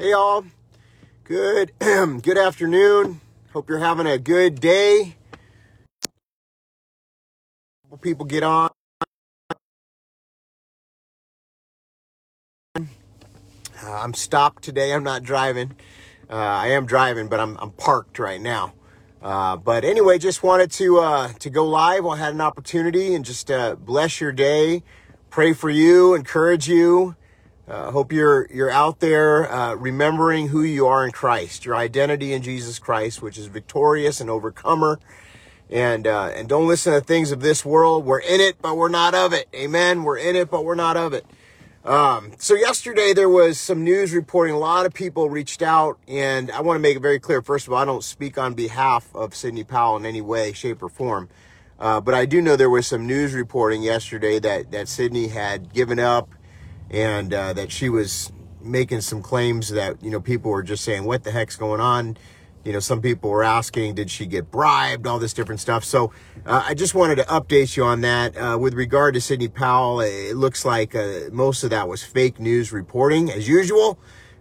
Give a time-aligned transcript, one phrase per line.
[0.00, 0.46] Hey y'all,
[1.24, 3.20] Good good afternoon.
[3.52, 5.16] Hope you're having a good day.
[8.00, 8.70] People get on.
[12.76, 12.80] Uh,
[13.84, 14.94] I'm stopped today.
[14.94, 15.76] I'm not driving.
[16.30, 18.72] Uh, I am driving, but I'm, I'm parked right now.
[19.20, 22.06] Uh, but anyway, just wanted to uh, to go live.
[22.06, 24.82] I had an opportunity and just uh, bless your day,
[25.28, 27.16] pray for you, encourage you.
[27.70, 32.32] Uh, hope you're you're out there uh, remembering who you are in Christ, your identity
[32.32, 34.98] in Jesus Christ, which is victorious and overcomer.
[35.70, 38.04] And uh, and don't listen to things of this world.
[38.04, 39.48] We're in it, but we're not of it.
[39.54, 40.02] Amen.
[40.02, 41.24] We're in it, but we're not of it.
[41.84, 44.52] Um, so yesterday there was some news reporting.
[44.52, 47.40] A lot of people reached out, and I want to make it very clear.
[47.40, 50.82] First of all, I don't speak on behalf of Sidney Powell in any way, shape,
[50.82, 51.28] or form.
[51.78, 55.72] Uh, but I do know there was some news reporting yesterday that that Sidney had
[55.72, 56.30] given up
[56.90, 61.04] and uh, that she was making some claims that you know people were just saying
[61.04, 62.16] what the heck's going on?
[62.64, 65.06] You know some people were asking did she get bribed?
[65.06, 65.84] All this different stuff.
[65.84, 66.12] So
[66.44, 68.36] uh, i just wanted to update you on that.
[68.36, 72.40] Uh, with regard to sidney powell it looks like uh, most of that was fake
[72.40, 73.98] news reporting as usual.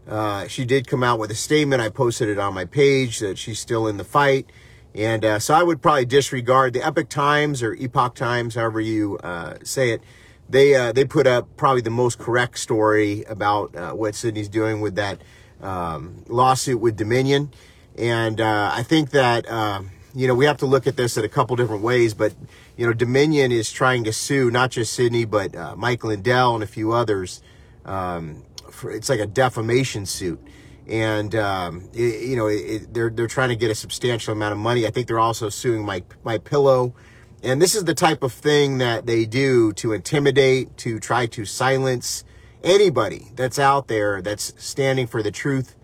[0.08, 1.82] Uh, she did come out with a statement.
[1.84, 4.52] I posted it on my page that she's still in the fight.
[4.96, 9.20] And uh, so i would probably disregard the epic times or epoch times however you
[9.20, 10.02] uh, say it
[10.50, 14.82] they uh, they put up probably the most correct story about uh, what Sidney's doing
[14.82, 15.22] with that
[15.62, 17.52] um, lawsuit with Dominion,
[17.98, 19.84] and uh, I think that uh,
[20.16, 22.14] you know we have to look at this in a couple different ways.
[22.16, 22.34] But
[22.76, 26.64] you know, Dominion is trying to sue not just Sidney but uh, Mike Lindell and
[26.64, 27.42] a few others.
[27.86, 30.40] Um, for, it's like a defamation suit.
[30.88, 34.58] And um, it, you know it, they're they're trying to get a substantial amount of
[34.58, 34.88] money.
[34.88, 36.96] I think they're also suing my my pillow
[37.44, 41.46] and this is the type of thing that they do to intimidate, to try to
[41.46, 42.24] silence
[42.64, 45.76] anybody that's out there that's standing for the truth.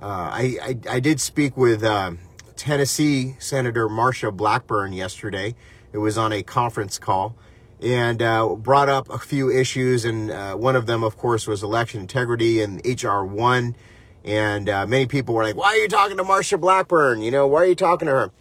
[0.00, 2.12] Uh, I, I, I, did speak with uh,
[2.56, 5.54] Tennessee Senator Marsha Blackburn yesterday.
[5.92, 7.34] It was on a conference call
[7.80, 10.04] and uh, brought up a few issues.
[10.04, 13.24] And uh, one of them, of course, was election integrity and H.R.
[13.24, 13.76] 1.
[14.24, 17.22] And uh, many people were like, why are you talking to Marsha Blackburn?
[17.22, 18.32] You know, why are you talking to her?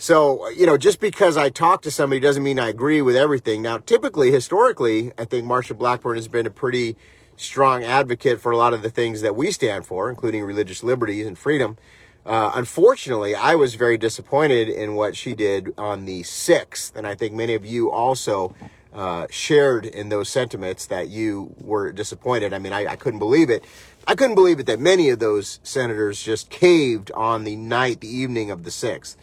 [0.00, 3.62] So, you know, just because I talk to somebody doesn't mean I agree with everything.
[3.62, 6.96] Now, typically, historically, I think Marsha Blackburn has been a pretty
[7.36, 11.26] strong advocate for a lot of the things that we stand for, including religious liberties
[11.26, 11.76] and freedom.
[12.24, 16.94] Uh, unfortunately, I was very disappointed in what she did on the 6th.
[16.94, 18.54] And I think many of you also
[18.94, 22.54] uh, shared in those sentiments that you were disappointed.
[22.54, 23.64] I mean, I, I couldn't believe it.
[24.06, 28.08] I couldn't believe it that many of those senators just caved on the night, the
[28.08, 29.16] evening of the 6th.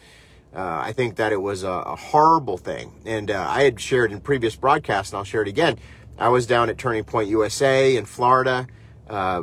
[0.56, 3.02] Uh, I think that it was a, a horrible thing.
[3.04, 5.78] And uh, I had shared in previous broadcasts, and I'll share it again.
[6.18, 8.66] I was down at Turning Point USA in Florida.
[9.06, 9.42] Uh,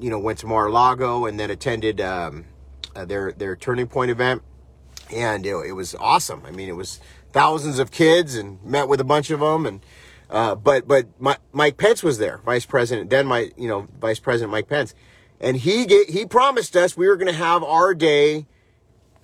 [0.00, 2.46] you know, went to Mar-a-Lago and then attended um,
[2.96, 4.42] uh, their their Turning Point event,
[5.14, 6.42] and it, it, was awesome.
[6.44, 6.98] I mean, it was
[7.32, 9.66] thousands of kids and met with a bunch of them.
[9.66, 9.80] And
[10.28, 13.08] uh, but but my, Mike Pence was there, Vice President.
[13.08, 14.96] Then my you know Vice President Mike Pence,
[15.40, 18.46] and he get, he promised us we were going to have our day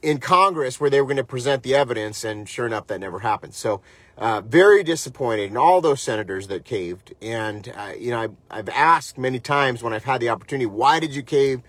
[0.02, 3.20] in Congress where they were going to present the evidence, and sure enough, that never
[3.20, 3.54] happened.
[3.54, 3.80] So,
[4.18, 7.12] uh, very disappointed in all those senators that caved.
[7.20, 11.00] And, uh, you know, I've, I've asked many times when I've had the opportunity, why
[11.00, 11.60] did you cave?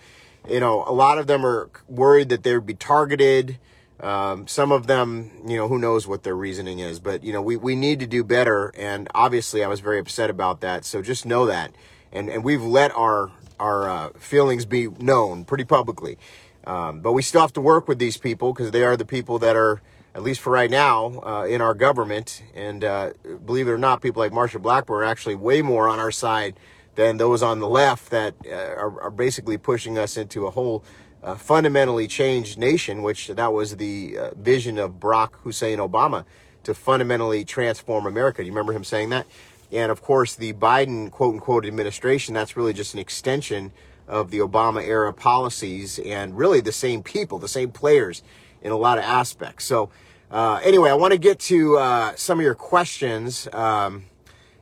[0.48, 3.60] You know, a lot of them are worried that they would be targeted.
[4.00, 7.42] Um, some of them, you know, who knows what their reasoning is, but, you know,
[7.42, 8.72] we, we need to do better.
[8.78, 10.86] And obviously, I was very upset about that.
[10.86, 11.74] So just know that.
[12.14, 16.18] And, and we've let our, our uh, feelings be known pretty publicly.
[16.68, 19.40] Um, but we still have to work with these people because they are the people
[19.40, 19.82] that are,
[20.14, 22.44] at least for right now, uh, in our government.
[22.54, 23.14] And uh,
[23.46, 26.60] believe it or not, people like Marsha Blackburn are actually way more on our side
[26.96, 30.84] than those on the left that uh, are, are, basically pushing us into a whole
[31.24, 36.26] uh, fundamentally changed nation, which that was the uh, vision of Barack Hussein Obama
[36.64, 38.42] to fundamentally transform America.
[38.42, 39.26] Do you remember him saying that?
[39.72, 43.72] And of course, the Biden quote unquote administration, that's really just an extension
[44.08, 48.24] of the Obama era policies and really the same people, the same players
[48.62, 49.66] in a lot of aspects.
[49.66, 49.90] So,
[50.32, 53.48] uh, anyway, I want to get to uh, some of your questions.
[53.54, 54.06] Um,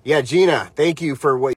[0.03, 1.53] yeah, Gina, thank you for what.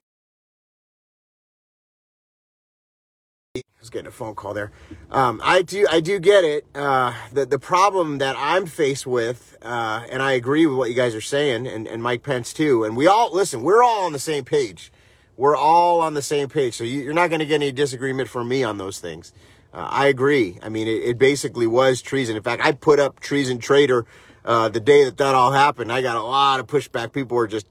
[3.55, 4.71] I was getting a phone call there.
[5.09, 6.65] Um, I do, I do get it.
[6.75, 10.95] Uh, the the problem that I'm faced with, uh, and I agree with what you
[10.95, 12.83] guys are saying, and, and Mike Pence too.
[12.83, 13.63] And we all listen.
[13.63, 14.91] We're all on the same page
[15.39, 16.73] we're all on the same page.
[16.75, 19.31] So you, are not going to get any disagreement from me on those things.
[19.73, 20.59] Uh, I agree.
[20.61, 22.35] I mean, it, it, basically was treason.
[22.35, 24.05] In fact, I put up treason traitor
[24.43, 25.93] uh, the day that that all happened.
[25.93, 27.13] I got a lot of pushback.
[27.13, 27.67] People were just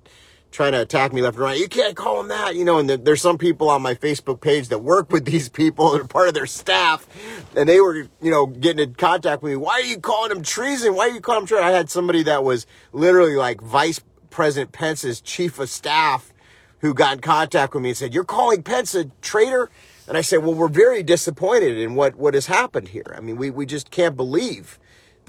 [0.51, 1.59] trying to attack me left and right.
[1.59, 2.79] You can't call them that, you know.
[2.79, 6.29] And there's some people on my Facebook page that work with these people are part
[6.29, 7.07] of their staff,
[7.55, 9.57] and they were, you know, getting in contact with me.
[9.57, 10.95] Why are you calling them treason?
[10.95, 11.67] Why are you calling them treason?
[11.67, 14.01] I had somebody that was literally like Vice
[14.31, 16.33] President Pence's chief of staff
[16.81, 19.71] who got in contact with me and said, "You're calling Pence a traitor."
[20.07, 23.15] And I said, "Well, we're very disappointed in what what has happened here.
[23.17, 24.79] I mean, we we just can't believe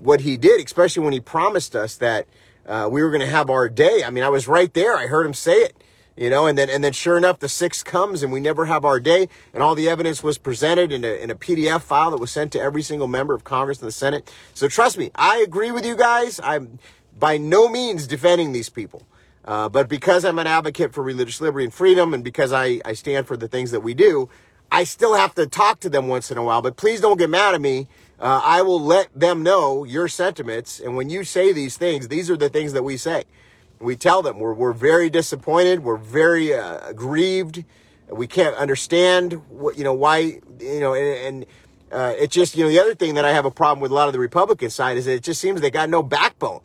[0.01, 2.27] what he did, especially when he promised us that."
[2.69, 4.03] uh, we were going to have our day.
[4.05, 4.95] I mean, I was right there.
[4.95, 5.75] I heard him say it,
[6.15, 8.85] you know, and then, and then sure enough, the sixth comes and we never have
[8.85, 9.27] our day.
[9.53, 12.51] And all the evidence was presented in a, in a PDF file that was sent
[12.53, 14.31] to every single member of Congress and the Senate.
[14.53, 16.39] So trust me, I agree with you guys.
[16.43, 16.77] I'm
[17.17, 19.03] by no means defending these people.
[19.45, 22.93] Uh, but because I'm an advocate for religious liberty and freedom, and because I, I
[22.93, 24.29] stand for the things that we do,
[24.71, 26.61] I still have to talk to them once in a while.
[26.61, 27.87] But please don't get mad at me
[28.19, 30.79] uh, I will let them know your sentiments.
[30.79, 33.23] And when you say these things, these are the things that we say.
[33.79, 35.83] We tell them we're, we're very disappointed.
[35.83, 37.63] We're very uh, grieved.
[38.09, 41.45] We can't understand what, you know, why, you know, and, and
[41.91, 43.93] uh, it just, you know, the other thing that I have a problem with a
[43.93, 46.59] lot of the Republican side is it just seems they got no backbone.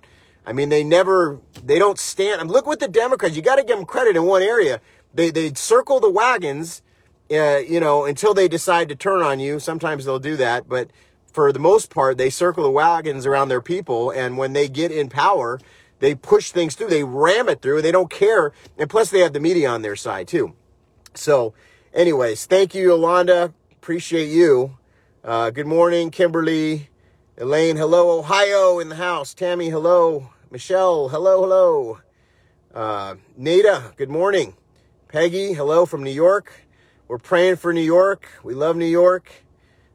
[0.46, 2.50] I mean, they never, they don't stand.
[2.50, 4.80] Look what the Democrats, you got to give them credit in one area.
[5.14, 6.82] They, they circle the wagons,
[7.30, 9.58] uh, you know, until they decide to turn on you.
[9.58, 10.90] Sometimes they'll do that, but
[11.32, 14.10] for the most part, they circle the wagons around their people.
[14.10, 15.58] And when they get in power,
[15.98, 16.88] they push things through.
[16.88, 17.82] They ram it through.
[17.82, 18.52] They don't care.
[18.78, 20.54] And plus, they have the media on their side, too.
[21.14, 21.54] So,
[21.92, 23.54] anyways, thank you, Yolanda.
[23.72, 24.76] Appreciate you.
[25.24, 26.90] Uh, good morning, Kimberly.
[27.36, 28.18] Elaine, hello.
[28.18, 29.34] Ohio in the house.
[29.34, 30.33] Tammy, hello.
[30.54, 31.98] Michelle, hello, hello.
[32.72, 34.54] Uh, Nada, good morning.
[35.08, 36.52] Peggy, hello from New York.
[37.08, 38.28] We're praying for New York.
[38.44, 39.32] We love New York.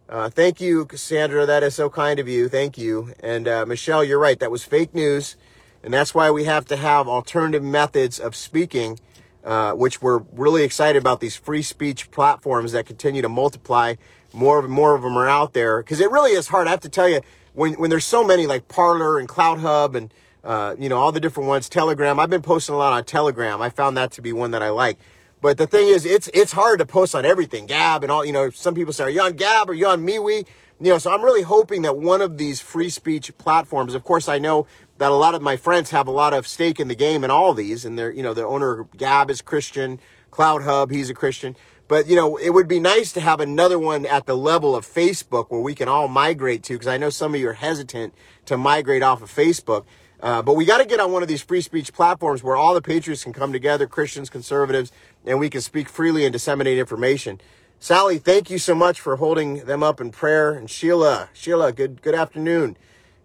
[0.09, 1.45] Uh, thank you, Cassandra.
[1.45, 2.50] That is so kind of you.
[2.50, 3.13] Thank you.
[3.21, 4.38] And uh, Michelle, you're right.
[4.38, 5.38] That was fake news.
[5.81, 9.00] And that's why we have to have alternative methods of speaking,
[9.45, 13.95] uh, which we're really excited about these free speech platforms that continue to multiply.
[14.33, 15.81] More, and more of them are out there.
[15.81, 16.67] Because it really is hard.
[16.67, 17.21] I have to tell you,
[17.53, 20.13] when, when there's so many like Parler and CloutHub and,
[20.44, 22.19] uh, you know, all the different ones, Telegram.
[22.19, 23.62] I've been posting a lot on Telegram.
[23.62, 24.97] I found that to be one that I like.
[25.41, 28.25] But the thing is, it's it's hard to post on everything, Gab and all.
[28.25, 30.45] You know, some people say, "Are you on Gab or you on MeWe?"
[30.81, 33.94] You know, so I'm really hoping that one of these free speech platforms.
[33.94, 34.65] Of course, I know
[34.97, 37.31] that a lot of my friends have a lot of stake in the game in
[37.31, 40.00] all these, and they're you know the owner Gab is Christian,
[40.31, 41.56] CloutHub he's a Christian.
[41.88, 44.85] But you know, it would be nice to have another one at the level of
[44.85, 48.13] Facebook where we can all migrate to, because I know some of you are hesitant
[48.45, 49.85] to migrate off of Facebook.
[50.21, 52.74] Uh, but we got to get on one of these free speech platforms where all
[52.74, 54.92] the patriots can come together, Christians, conservatives,
[55.25, 57.39] and we can speak freely and disseminate information.
[57.80, 60.51] Sally, thank you so much for holding them up in prayer.
[60.51, 62.75] And Sheila, Sheila, good good afternoon.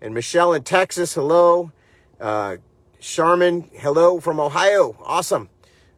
[0.00, 1.72] And Michelle in Texas, hello.
[2.20, 2.58] Uh,
[3.00, 4.96] Charmin, hello from Ohio.
[5.02, 5.48] Awesome.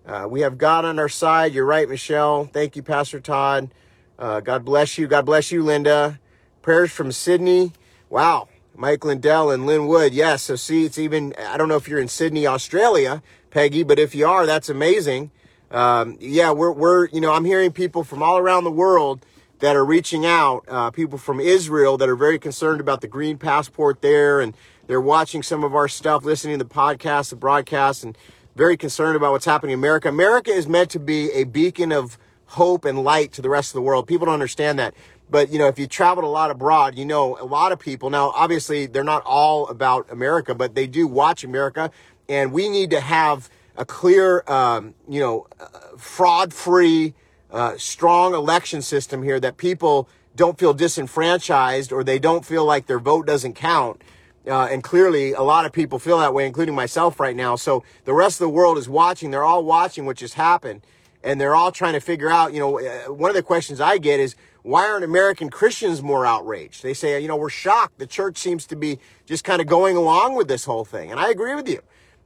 [0.06, 1.52] Uh, we have God on our side.
[1.52, 2.46] You're right, Michelle.
[2.46, 3.70] Thank you, Pastor Todd.
[4.18, 5.06] Uh, God bless you.
[5.06, 6.18] God bless you, Linda.
[6.62, 7.72] Prayers from Sydney.
[8.08, 8.48] Wow.
[8.76, 10.12] Mike Lindell and Lin Wood.
[10.12, 10.42] Yes.
[10.42, 14.14] So see, it's even, I don't know if you're in Sydney, Australia, Peggy, but if
[14.14, 15.30] you are, that's amazing.
[15.70, 19.24] Um, yeah, we're, we're, you know, I'm hearing people from all around the world
[19.58, 23.38] that are reaching out, uh, people from Israel that are very concerned about the green
[23.38, 24.40] passport there.
[24.40, 24.54] And
[24.86, 28.16] they're watching some of our stuff, listening to the podcast, the broadcast, and
[28.54, 30.08] very concerned about what's happening in America.
[30.08, 32.18] America is meant to be a beacon of
[32.50, 34.06] hope and light to the rest of the world.
[34.06, 34.94] People don't understand that.
[35.28, 38.10] But, you know, if you traveled a lot abroad, you know, a lot of people,
[38.10, 41.90] now, obviously, they're not all about America, but they do watch America.
[42.28, 47.14] And we need to have a clear, um, you know, uh, fraud free,
[47.50, 52.86] uh, strong election system here that people don't feel disenfranchised or they don't feel like
[52.86, 54.02] their vote doesn't count.
[54.46, 57.56] Uh, and clearly, a lot of people feel that way, including myself right now.
[57.56, 59.32] So the rest of the world is watching.
[59.32, 60.82] They're all watching what just happened.
[61.24, 63.98] And they're all trying to figure out, you know, uh, one of the questions I
[63.98, 64.36] get is,
[64.66, 66.82] why aren't American Christians more outraged?
[66.82, 68.00] They say, you know, we're shocked.
[68.00, 71.12] The church seems to be just kind of going along with this whole thing.
[71.12, 71.80] And I agree with you.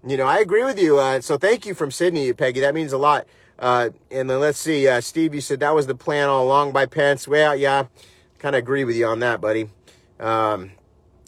[0.06, 0.98] You know, I agree with you.
[0.98, 2.60] Uh, so thank you from Sydney, Peggy.
[2.60, 3.26] That means a lot.
[3.58, 6.72] Uh, and then let's see, uh, Steve, you said that was the plan all along
[6.72, 7.28] by Pence.
[7.28, 7.88] Well, yeah,
[8.38, 9.68] kind of agree with you on that, buddy.
[10.18, 10.70] Um,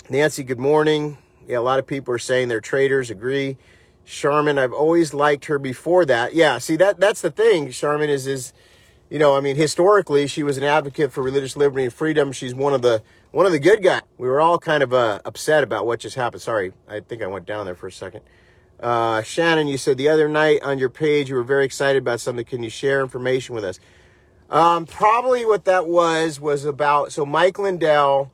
[0.09, 1.19] Nancy, good morning.
[1.47, 3.11] Yeah, a lot of people are saying they're traitors.
[3.11, 3.59] Agree.
[4.07, 6.35] Charmin, I've always liked her before that.
[6.35, 7.71] Yeah, see that that's the thing.
[7.71, 8.55] Charmin is is
[9.13, 12.33] you know, I mean, historically, she was an advocate for religious liberty and freedom.
[12.33, 14.01] She's one of the one of the good guys.
[14.17, 16.41] We were all kind of uh, upset about what just happened.
[16.41, 18.23] Sorry, I think I went down there for a second.
[18.81, 22.21] Uh, Shannon, you said the other night on your page you were very excited about
[22.21, 22.47] something.
[22.47, 23.79] Can you share information with us?
[24.49, 27.13] Um, probably what that was was about.
[27.13, 28.33] So Mike Lindell.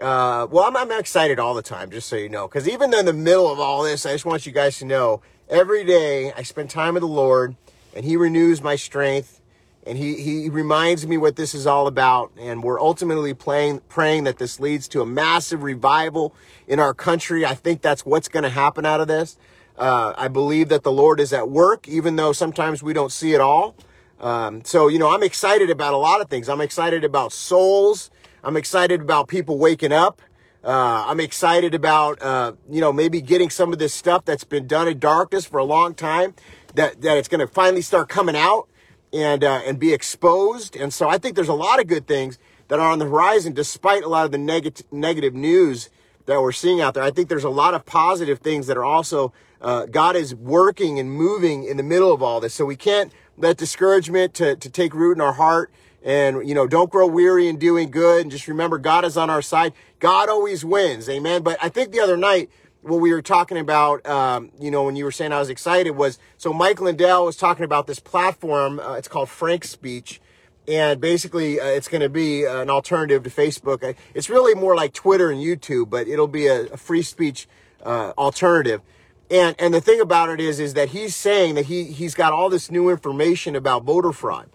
[0.00, 3.06] Uh, well, I'm, I'm excited all the time, just so you know, because even in
[3.06, 6.42] the middle of all this, I just want you guys to know every day I
[6.42, 7.54] spend time with the Lord
[7.94, 9.35] and he renews my strength
[9.86, 12.32] and he, he reminds me what this is all about.
[12.36, 16.34] And we're ultimately playing, praying that this leads to a massive revival
[16.66, 17.46] in our country.
[17.46, 19.38] I think that's what's going to happen out of this.
[19.78, 23.32] Uh, I believe that the Lord is at work, even though sometimes we don't see
[23.32, 23.76] it all.
[24.18, 26.48] Um, so, you know, I'm excited about a lot of things.
[26.48, 28.10] I'm excited about souls.
[28.42, 30.20] I'm excited about people waking up.
[30.64, 34.66] Uh, I'm excited about, uh, you know, maybe getting some of this stuff that's been
[34.66, 36.34] done in darkness for a long time,
[36.74, 38.68] that, that it's going to finally start coming out
[39.12, 40.76] and, uh, and be exposed.
[40.76, 43.52] And so I think there's a lot of good things that are on the horizon,
[43.52, 45.88] despite a lot of the negative, negative news
[46.26, 47.02] that we're seeing out there.
[47.02, 50.98] I think there's a lot of positive things that are also, uh, God is working
[50.98, 52.54] and moving in the middle of all this.
[52.54, 55.70] So we can't let discouragement to, to take root in our heart
[56.06, 59.28] and you know don't grow weary in doing good and just remember god is on
[59.28, 62.48] our side god always wins amen but i think the other night
[62.86, 65.90] what we were talking about um, you know when you were saying i was excited
[65.90, 70.20] was so mike lindell was talking about this platform uh, it's called Frank Speech.
[70.68, 74.92] and basically uh, it's going to be an alternative to facebook it's really more like
[74.92, 77.48] twitter and youtube but it'll be a, a free speech
[77.84, 78.80] uh, alternative
[79.30, 82.32] and and the thing about it is is that he's saying that he he's got
[82.32, 84.48] all this new information about voter fraud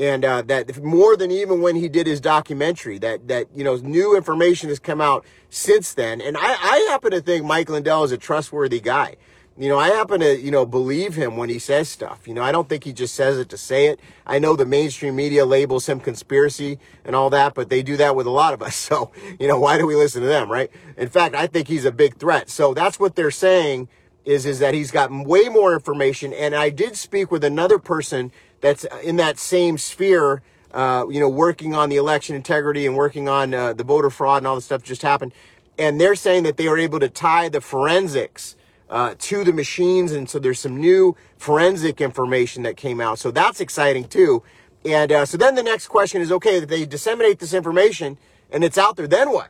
[0.00, 3.76] and uh, that more than even when he did his documentary, that that you know
[3.76, 6.22] new information has come out since then.
[6.22, 9.16] And I, I happen to think Mike Lindell is a trustworthy guy.
[9.58, 12.26] You know, I happen to you know believe him when he says stuff.
[12.26, 14.00] You know, I don't think he just says it to say it.
[14.26, 18.16] I know the mainstream media labels him conspiracy and all that, but they do that
[18.16, 18.74] with a lot of us.
[18.90, 20.70] So you know, why do we listen to them, right?
[20.96, 22.48] In fact, I think he's a big threat.
[22.48, 23.88] So that's what they're saying
[24.24, 26.32] is is that he's got way more information.
[26.32, 31.28] And I did speak with another person that's in that same sphere, uh, you know,
[31.28, 34.60] working on the election integrity and working on uh, the voter fraud and all the
[34.60, 35.32] stuff just happened.
[35.78, 38.56] And they're saying that they were able to tie the forensics
[38.90, 40.12] uh, to the machines.
[40.12, 43.18] And so there's some new forensic information that came out.
[43.18, 44.42] So that's exciting too.
[44.84, 48.18] And uh, so then the next question is, okay, they disseminate this information
[48.50, 49.06] and it's out there.
[49.06, 49.48] Then what?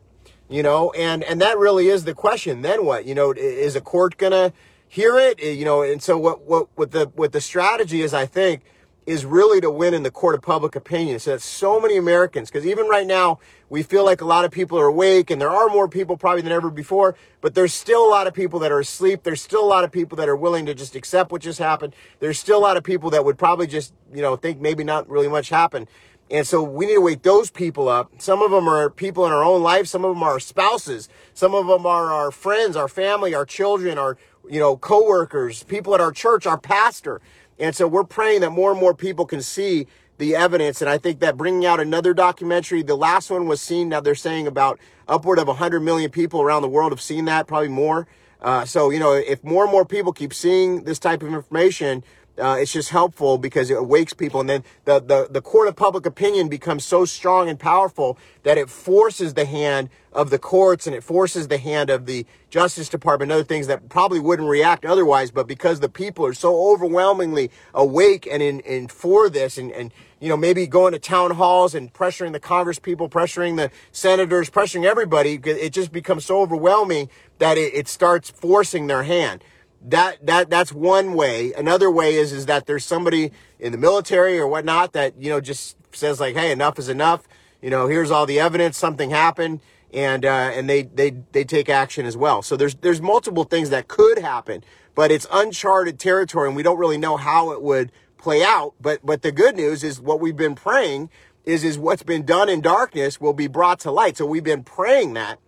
[0.49, 2.63] You know, and, and that really is the question.
[2.63, 3.07] Then what?
[3.07, 4.53] You know, is a court gonna
[4.89, 5.41] hear it?
[5.41, 8.63] You know, and so what, what, what the, what the strategy is, I think,
[9.11, 11.19] is really to win in the court of public opinion.
[11.19, 14.53] So that so many Americans, because even right now, we feel like a lot of
[14.53, 18.07] people are awake and there are more people probably than ever before, but there's still
[18.07, 19.25] a lot of people that are asleep.
[19.25, 21.93] There's still a lot of people that are willing to just accept what just happened.
[22.21, 25.09] There's still a lot of people that would probably just, you know, think maybe not
[25.09, 25.89] really much happened.
[26.31, 28.13] And so we need to wake those people up.
[28.19, 29.89] Some of them are people in our own life.
[29.89, 31.09] Some of them are spouses.
[31.35, 34.17] Some of them are our friends, our family, our children, our,
[34.49, 37.21] you know, coworkers, people at our church, our pastor.
[37.61, 39.87] And so we're praying that more and more people can see
[40.17, 40.81] the evidence.
[40.81, 43.91] And I think that bringing out another documentary, the last one was seen.
[43.91, 47.47] Now they're saying about upward of 100 million people around the world have seen that,
[47.47, 48.07] probably more.
[48.41, 52.03] Uh, so, you know, if more and more people keep seeing this type of information,
[52.41, 54.41] uh, it's just helpful because it awakes people.
[54.41, 58.59] And then the, the, the court of public opinion becomes so strong and powerful that
[58.59, 62.89] it forces the hand of the courts and it forces the hand of the Justice
[62.89, 65.31] Department and other things that probably wouldn't react otherwise.
[65.31, 69.93] But because the people are so overwhelmingly awake and in, in for this and, and,
[70.19, 74.51] you know, maybe going to town halls and pressuring the Congress people, pressuring the senators,
[74.51, 79.45] pressuring everybody, it just becomes so overwhelming that it, it starts forcing their hand
[79.83, 81.53] that that that's one way.
[81.53, 85.41] Another way is is that there's somebody in the military or whatnot that you know
[85.41, 87.27] just says like, hey, enough is enough.
[87.63, 88.77] You know, here's all the evidence.
[88.77, 89.61] Something happened,
[89.93, 92.43] and uh, and they they they take action as well.
[92.43, 96.79] So there's there's multiple things that could happen, but it's uncharted territory, and we don't
[96.79, 98.75] really know how it would play out.
[98.81, 101.11] But but the good news is what we've been praying
[101.45, 104.19] is is what's been done in darkness will be brought to light.
[104.19, 105.39] So we've been praying that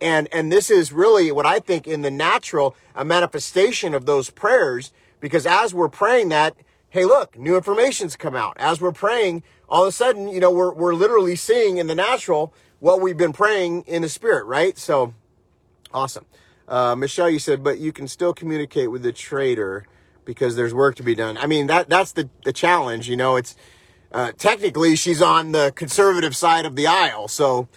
[0.00, 4.30] and, and this is really what I think in the natural, a manifestation of those
[4.30, 6.56] prayers, because as we're praying that,
[6.88, 8.56] hey, look, new information's come out.
[8.58, 11.94] As we're praying, all of a sudden, you know, we're, we're literally seeing in the
[11.94, 14.76] natural what we've been praying in the spirit, right?
[14.76, 15.14] So
[15.92, 16.26] awesome.
[16.66, 19.86] Uh, Michelle, you said, but you can still communicate with the traitor
[20.24, 21.36] because there's work to be done.
[21.36, 23.56] I mean, that, that's the, the challenge, you know, it's,
[24.12, 27.28] uh, technically she's on the conservative side of the aisle.
[27.28, 27.68] So,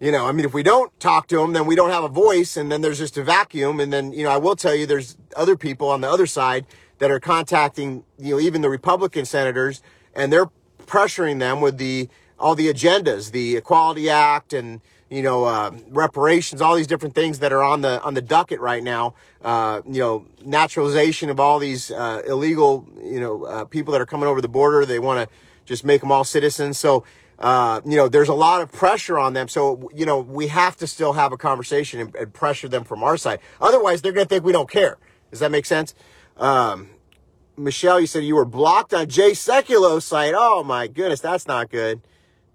[0.00, 2.08] you know, I mean, if we don't talk to them, then we don't have a
[2.08, 3.80] voice, and then there's just a vacuum.
[3.80, 6.64] And then, you know, I will tell you, there's other people on the other side
[6.98, 9.82] that are contacting, you know, even the Republican senators,
[10.14, 10.50] and they're
[10.86, 14.80] pressuring them with the all the agendas, the Equality Act, and
[15.10, 18.60] you know, uh, reparations, all these different things that are on the on the docket
[18.60, 19.14] right now.
[19.42, 24.06] Uh, you know, naturalization of all these uh, illegal, you know, uh, people that are
[24.06, 24.86] coming over the border.
[24.86, 26.78] They want to just make them all citizens.
[26.78, 27.04] So
[27.40, 29.48] uh, you know, there's a lot of pressure on them.
[29.48, 33.02] So, you know, we have to still have a conversation and, and pressure them from
[33.02, 33.40] our side.
[33.60, 34.98] Otherwise, they're going to think we don't care.
[35.30, 35.94] Does that make sense?
[36.36, 36.90] Um,
[37.56, 40.34] Michelle, you said you were blocked on Jay Sekulow site.
[40.36, 42.00] Oh my goodness, that's not good.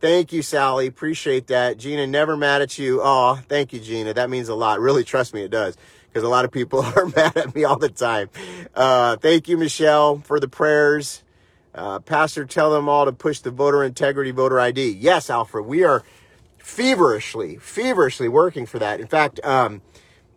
[0.01, 0.87] Thank you, Sally.
[0.87, 1.77] Appreciate that.
[1.77, 3.01] Gina, never mad at you.
[3.01, 4.13] Oh, thank you, Gina.
[4.13, 4.79] That means a lot.
[4.79, 5.77] Really, trust me, it does.
[6.07, 8.29] Because a lot of people are mad at me all the time.
[8.75, 11.23] Uh, thank you, Michelle, for the prayers.
[11.75, 14.91] Uh, Pastor, tell them all to push the voter integrity, voter ID.
[14.91, 16.03] Yes, Alfred, we are
[16.57, 19.01] feverishly, feverishly working for that.
[19.01, 19.81] In fact, um,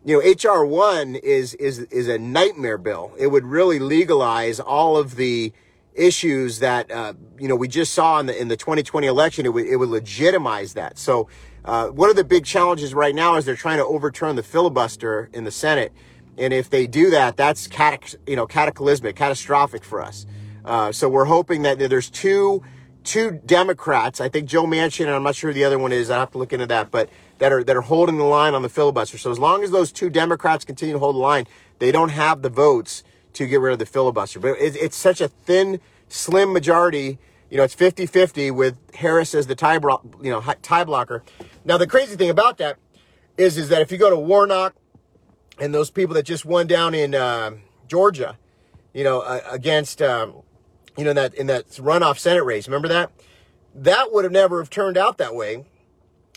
[0.04, 3.12] you know, HR one is is is a nightmare bill.
[3.18, 5.52] It would really legalize all of the
[5.95, 9.47] issues that uh, you know we just saw in the in the 2020 election.
[9.47, 10.99] It would it would legitimize that.
[10.99, 11.28] So
[11.64, 15.30] uh, one of the big challenges right now is they're trying to overturn the filibuster
[15.33, 15.92] in the Senate,
[16.37, 20.26] and if they do that, that's catac- you know cataclysmic, catastrophic for us.
[20.68, 22.62] Uh, so we're hoping that there's two
[23.02, 24.20] two Democrats.
[24.20, 26.10] I think Joe Manchin, and I'm not sure who the other one is.
[26.10, 27.08] I have to look into that, but
[27.38, 29.16] that are that are holding the line on the filibuster.
[29.16, 31.46] So as long as those two Democrats continue to hold the line,
[31.78, 34.40] they don't have the votes to get rid of the filibuster.
[34.40, 37.18] But it, it's such a thin, slim majority.
[37.50, 41.25] You know, it's 50-50 with Harris as the tie, bro- you know, tie blocker.
[41.64, 42.76] Now the crazy thing about that
[43.38, 44.75] is, is that if you go to Warnock
[45.58, 47.52] and those people that just won down in uh,
[47.87, 48.37] Georgia,
[48.92, 50.42] you know, uh, against, um,
[50.99, 53.12] you know, in that in that runoff Senate race, remember that?
[53.75, 55.64] That would have never have turned out that way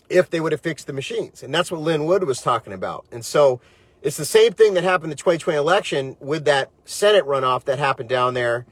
[0.08, 1.42] if they would have fixed the machines.
[1.42, 3.06] And that's what Lin Wood was talking about.
[3.12, 3.60] And so
[4.02, 7.80] it's the same thing that happened in the 2020 election with that Senate runoff that
[7.80, 8.66] happened down there.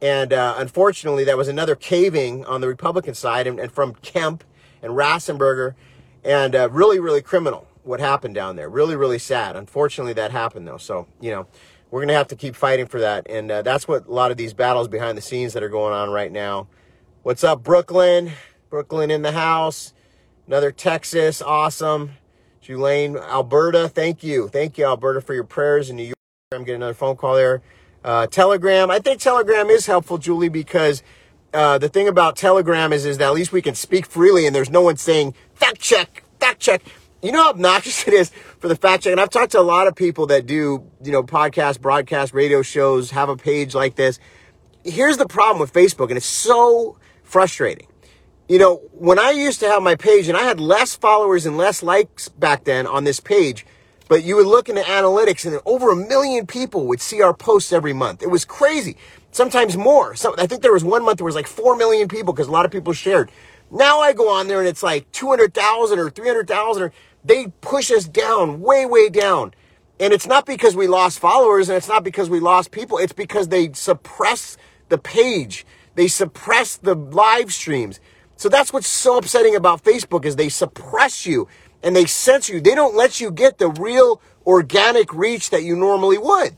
[0.00, 4.44] And uh, unfortunately, that was another caving on the Republican side and, and from Kemp
[4.82, 5.74] and Raffensperger.
[6.22, 8.68] And uh, really, really criminal what happened down there.
[8.68, 9.56] Really, really sad.
[9.56, 10.78] Unfortunately, that happened though.
[10.78, 11.46] So, you know,
[11.94, 13.24] we're going to have to keep fighting for that.
[13.30, 15.94] And uh, that's what a lot of these battles behind the scenes that are going
[15.94, 16.66] on right now.
[17.22, 18.32] What's up, Brooklyn?
[18.68, 19.94] Brooklyn in the house.
[20.48, 22.14] Another Texas, awesome.
[22.60, 24.48] Tulane, Alberta, thank you.
[24.48, 26.16] Thank you, Alberta, for your prayers in New York.
[26.50, 27.62] I'm getting another phone call there.
[28.02, 31.00] Uh, Telegram, I think Telegram is helpful, Julie, because
[31.52, 34.56] uh, the thing about Telegram is, is that at least we can speak freely and
[34.56, 36.82] there's no one saying, fact check, fact check.
[37.24, 39.12] You know how obnoxious it is for the fact check?
[39.12, 42.62] And I've talked to a lot of people that do, you know, podcast, broadcast, radio
[42.62, 44.18] shows, have a page like this.
[44.84, 47.86] Here's the problem with Facebook, and it's so frustrating
[48.48, 51.56] you know, when I used to have my page and I had less followers and
[51.56, 53.64] less likes back then on this page,
[54.08, 57.72] but you would look into analytics and over a million people would see our posts
[57.72, 58.22] every month.
[58.22, 58.98] It was crazy.
[59.30, 60.14] Sometimes more.
[60.14, 62.52] So I think there was one month there was like 4 million people because a
[62.52, 63.30] lot of people shared.
[63.70, 66.92] Now I go on there and it's like 200,000 or 300,000 or
[67.24, 69.54] they push us down, way, way down.
[69.98, 72.98] And it's not because we lost followers and it's not because we lost people.
[72.98, 74.56] It's because they suppress
[74.88, 75.64] the page.
[75.94, 78.00] They suppress the live streams.
[78.36, 81.48] So that's what's so upsetting about Facebook is they suppress you
[81.82, 82.60] and they censor you.
[82.60, 86.56] They don't let you get the real organic reach that you normally would.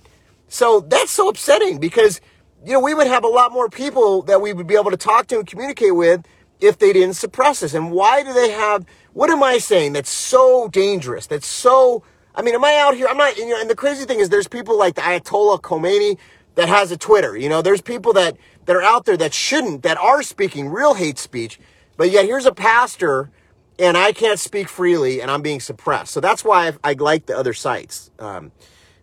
[0.49, 2.21] So that's so upsetting because,
[2.65, 4.97] you know, we would have a lot more people that we would be able to
[4.97, 6.25] talk to and communicate with
[6.61, 7.75] if they didn't suppress us.
[7.75, 11.27] And why do they have, what am I saying that's so dangerous?
[11.27, 12.03] That's so,
[12.35, 13.07] I mean, am I out here?
[13.09, 16.19] I'm not, you know, and the crazy thing is there's people like the Ayatollah Khomeini
[16.55, 17.35] that has a Twitter.
[17.35, 20.93] You know, there's people that, that are out there that shouldn't, that are speaking real
[20.93, 21.59] hate speech,
[21.97, 23.31] but yet here's a pastor
[23.79, 26.13] and I can't speak freely and I'm being suppressed.
[26.13, 28.11] So that's why I, I like the other sites.
[28.19, 28.53] Um,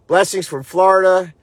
[0.06, 1.34] blessings from Florida.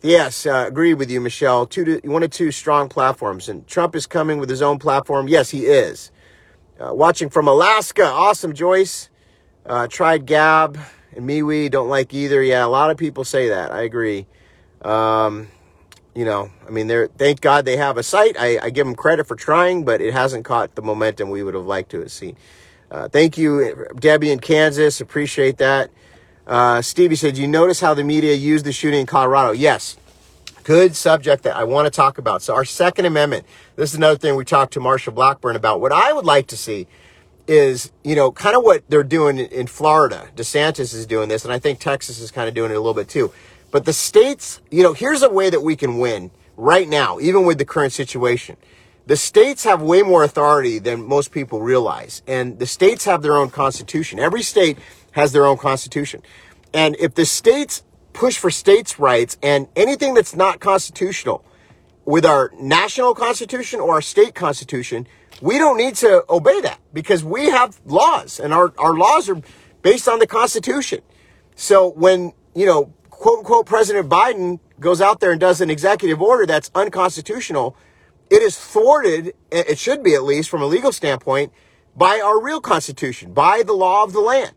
[0.00, 1.66] Yes, uh, agree with you, Michelle.
[1.66, 3.50] Two to, one of two strong platforms.
[3.50, 5.28] And Trump is coming with his own platform.
[5.28, 6.10] Yes, he is.
[6.78, 8.04] Uh, watching from Alaska.
[8.04, 9.08] Awesome, Joyce.
[9.64, 10.78] Uh, tried Gab
[11.14, 11.70] and MeWe.
[11.70, 12.42] Don't like either.
[12.42, 13.72] Yeah, a lot of people say that.
[13.72, 14.26] I agree.
[14.82, 15.48] Um,
[16.14, 18.36] you know, I mean, they're thank God they have a site.
[18.38, 21.54] I, I give them credit for trying, but it hasn't caught the momentum we would
[21.54, 22.36] have liked to have seen.
[22.90, 25.00] Uh, thank you, Debbie in Kansas.
[25.00, 25.90] Appreciate that.
[26.46, 29.96] Uh, Stevie said, "You notice how the media used the shooting in Colorado?" Yes,
[30.66, 32.42] good subject that I want to talk about.
[32.42, 33.46] So, our Second Amendment.
[33.76, 35.80] This is another thing we talked to Marsha Blackburn about.
[35.80, 36.86] What I would like to see
[37.46, 40.28] is, you know, kind of what they're doing in Florida.
[40.34, 42.94] DeSantis is doing this, and I think Texas is kind of doing it a little
[42.94, 43.32] bit too
[43.70, 47.44] but the states, you know, here's a way that we can win right now, even
[47.44, 48.56] with the current situation.
[49.06, 52.22] The states have way more authority than most people realize.
[52.26, 54.18] And the states have their own constitution.
[54.18, 54.78] Every state
[55.12, 56.22] has their own constitution.
[56.72, 57.82] And if the states
[58.16, 61.44] push for states' rights and anything that's not constitutional
[62.06, 65.06] with our national constitution or our state constitution,
[65.42, 69.40] we don't need to obey that because we have laws and our, our laws are
[69.82, 71.00] based on the constitution.
[71.56, 76.22] So when, you know, quote unquote President Biden goes out there and does an executive
[76.22, 77.76] order that's unconstitutional,
[78.30, 81.52] it is thwarted, it should be at least from a legal standpoint,
[81.94, 84.54] by our real constitution, by the law of the land.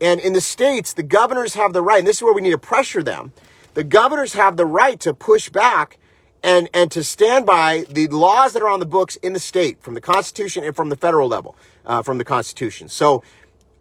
[0.00, 2.52] And in the states, the governors have the right, and this is where we need
[2.52, 3.32] to pressure them.
[3.74, 5.98] the governors have the right to push back
[6.42, 9.80] and and to stand by the laws that are on the books in the state
[9.82, 11.54] from the constitution and from the federal level
[11.86, 12.88] uh, from the constitution.
[12.88, 13.22] So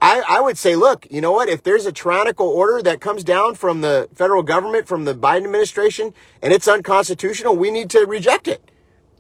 [0.02, 1.50] I, I would say look you know what?
[1.50, 5.46] If there's a tyrannical order that comes down from the federal government from the biden
[5.46, 8.62] administration and it's unconstitutional we need to reject it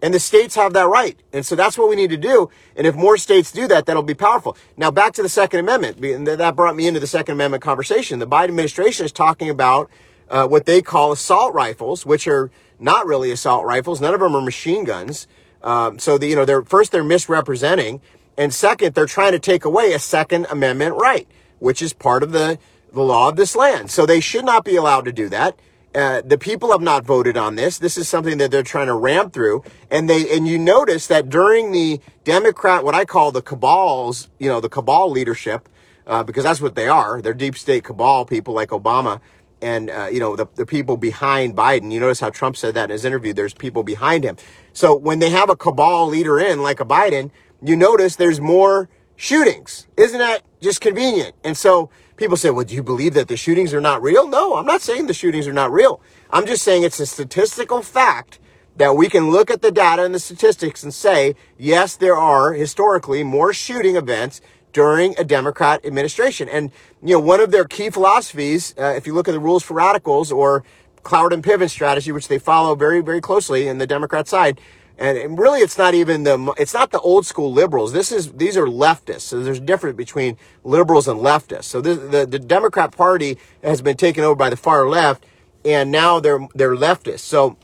[0.01, 2.87] and the states have that right and so that's what we need to do and
[2.87, 6.27] if more states do that that'll be powerful now back to the second amendment and
[6.27, 9.89] that brought me into the second amendment conversation the biden administration is talking about
[10.29, 14.01] uh, what they call assault rifles which are not really assault rifles.
[14.01, 15.27] None of them are machine guns.
[15.61, 18.01] Um, so the, you know, they're first they're misrepresenting,
[18.37, 21.27] and second they're trying to take away a Second Amendment right,
[21.59, 22.57] which is part of the
[22.91, 23.91] the law of this land.
[23.91, 25.59] So they should not be allowed to do that.
[25.95, 27.79] Uh, the people have not voted on this.
[27.79, 31.29] This is something that they're trying to ram through, and they and you notice that
[31.29, 35.67] during the Democrat, what I call the cabals, you know, the cabal leadership,
[36.05, 37.21] uh, because that's what they are.
[37.21, 39.19] They're deep state cabal people like Obama
[39.61, 41.91] and uh, you know the, the people behind Biden.
[41.91, 43.33] You notice how Trump said that in his interview.
[43.33, 44.37] There's people behind him.
[44.73, 48.89] So when they have a cabal leader in like a Biden, you notice there's more
[49.19, 49.85] shootings.
[49.97, 51.35] Isn't that just convenient?
[51.43, 54.55] And so people say, "Well, do you believe that the shootings are not real?" No,
[54.55, 56.01] I'm not saying the shootings are not real.
[56.31, 58.39] I'm just saying it's a statistical fact
[58.77, 62.53] that we can look at the data and the statistics and say, yes, there are
[62.53, 64.39] historically more shooting events
[64.71, 66.47] during a Democrat administration.
[66.47, 66.71] And,
[67.03, 69.73] you know, one of their key philosophies, uh, if you look at the rules for
[69.73, 70.63] radicals or
[71.03, 74.61] Cloward and Piven strategy, which they follow very, very closely in the Democrat side,
[74.99, 77.93] and really it's not even the it's not the old school liberals.
[77.93, 79.21] This is these are leftists.
[79.21, 81.63] So there's a difference between liberals and leftists.
[81.65, 85.25] So this, the, the democrat party has been taken over by the far left
[85.63, 87.19] and now they're they're leftists.
[87.19, 87.57] So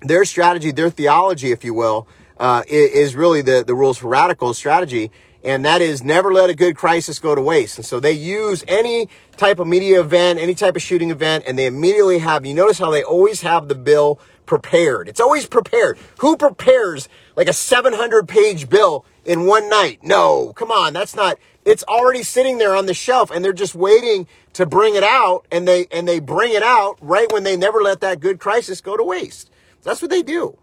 [0.00, 2.06] their strategy their theology if you will
[2.38, 5.10] uh, is, really the the rules for radical strategy
[5.42, 7.78] and that is never let a good crisis go to waste.
[7.78, 11.56] And so they use any type of media event, any type of shooting event, and
[11.56, 15.08] they immediately have, you notice how they always have the bill prepared.
[15.08, 15.98] It's always prepared.
[16.18, 20.00] Who prepares like a 700 page bill in one night?
[20.02, 20.92] No, come on.
[20.92, 24.94] That's not, it's already sitting there on the shelf and they're just waiting to bring
[24.94, 28.20] it out and they, and they bring it out right when they never let that
[28.20, 29.50] good crisis go to waste.
[29.82, 30.58] That's what they do.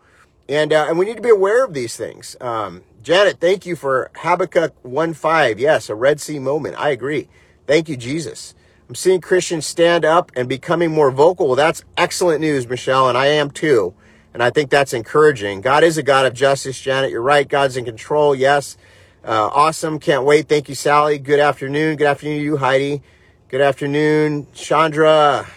[0.49, 2.35] And, uh, and we need to be aware of these things.
[2.41, 5.59] Um, Janet, thank you for Habakkuk 1.5.
[5.59, 6.79] Yes, a Red Sea moment.
[6.79, 7.29] I agree.
[7.67, 8.55] Thank you, Jesus.
[8.89, 11.47] I'm seeing Christians stand up and becoming more vocal.
[11.47, 13.93] Well, that's excellent news, Michelle, and I am too.
[14.33, 15.61] And I think that's encouraging.
[15.61, 17.11] God is a God of justice, Janet.
[17.11, 17.47] You're right.
[17.47, 18.35] God's in control.
[18.35, 18.77] Yes.
[19.23, 19.99] Uh, awesome.
[19.99, 20.49] Can't wait.
[20.49, 21.17] Thank you, Sally.
[21.17, 21.95] Good afternoon.
[21.95, 23.01] Good afternoon to you, Heidi.
[23.47, 25.47] Good afternoon, Chandra.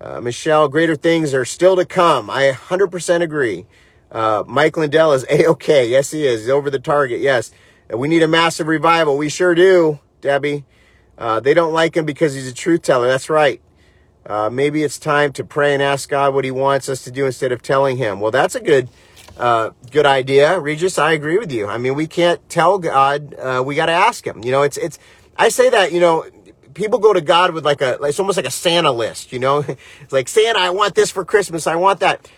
[0.00, 2.30] Uh, Michelle, greater things are still to come.
[2.30, 3.66] I 100% agree.
[4.10, 5.90] Uh, Mike Lindell is A-OK.
[5.90, 6.42] Yes, he is.
[6.42, 7.20] He's over the target.
[7.20, 7.50] Yes.
[7.92, 9.18] We need a massive revival.
[9.18, 10.64] We sure do, Debbie.
[11.18, 13.08] Uh, they don't like him because he's a truth teller.
[13.08, 13.60] That's right.
[14.24, 17.26] Uh, maybe it's time to pray and ask God what he wants us to do
[17.26, 18.20] instead of telling him.
[18.20, 18.88] Well, that's a good,
[19.36, 20.60] uh, good idea.
[20.60, 21.66] Regis, I agree with you.
[21.66, 24.44] I mean, we can't tell God, uh, we got to ask him.
[24.44, 24.98] You know, it's, it's,
[25.36, 26.26] I say that, you know,
[26.74, 29.58] people go to God with like a, it's almost like a Santa list, you know?
[30.00, 31.66] it's like, Santa, I want this for Christmas.
[31.66, 32.28] I want that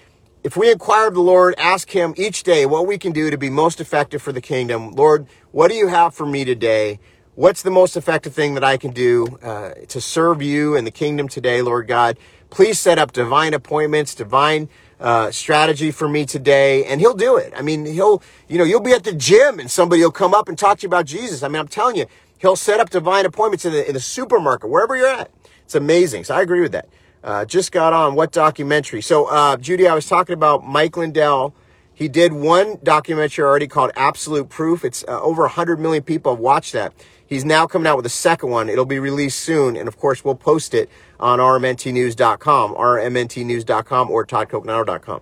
[0.43, 3.37] if we inquire of the Lord, ask Him each day what we can do to
[3.37, 4.93] be most effective for the kingdom.
[4.93, 6.99] Lord, what do you have for me today?
[7.40, 10.90] What's the most effective thing that I can do uh, to serve you and the
[10.90, 12.18] kingdom today, Lord God?
[12.50, 14.68] Please set up divine appointments, divine
[15.00, 17.55] uh, strategy for me today, and He'll do it.
[17.57, 20.50] I mean, He'll, you know, you'll be at the gym and somebody will come up
[20.50, 21.42] and talk to you about Jesus.
[21.42, 22.05] I mean, I'm telling you,
[22.37, 25.31] He'll set up divine appointments in the, in the supermarket, wherever you're at.
[25.64, 26.24] It's amazing.
[26.24, 26.90] So I agree with that.
[27.24, 29.00] Uh, just got on what documentary?
[29.00, 31.55] So, uh, Judy, I was talking about Mike Lindell.
[31.94, 34.85] He did one documentary already called Absolute Proof.
[34.85, 36.92] It's uh, over 100 million people have watched that.
[37.31, 38.69] He's now coming out with a second one.
[38.69, 39.77] It'll be released soon.
[39.77, 40.90] And of course, we'll post it
[41.21, 45.21] on rmntnews.com, rmntnews.com, or toddcoconato.com.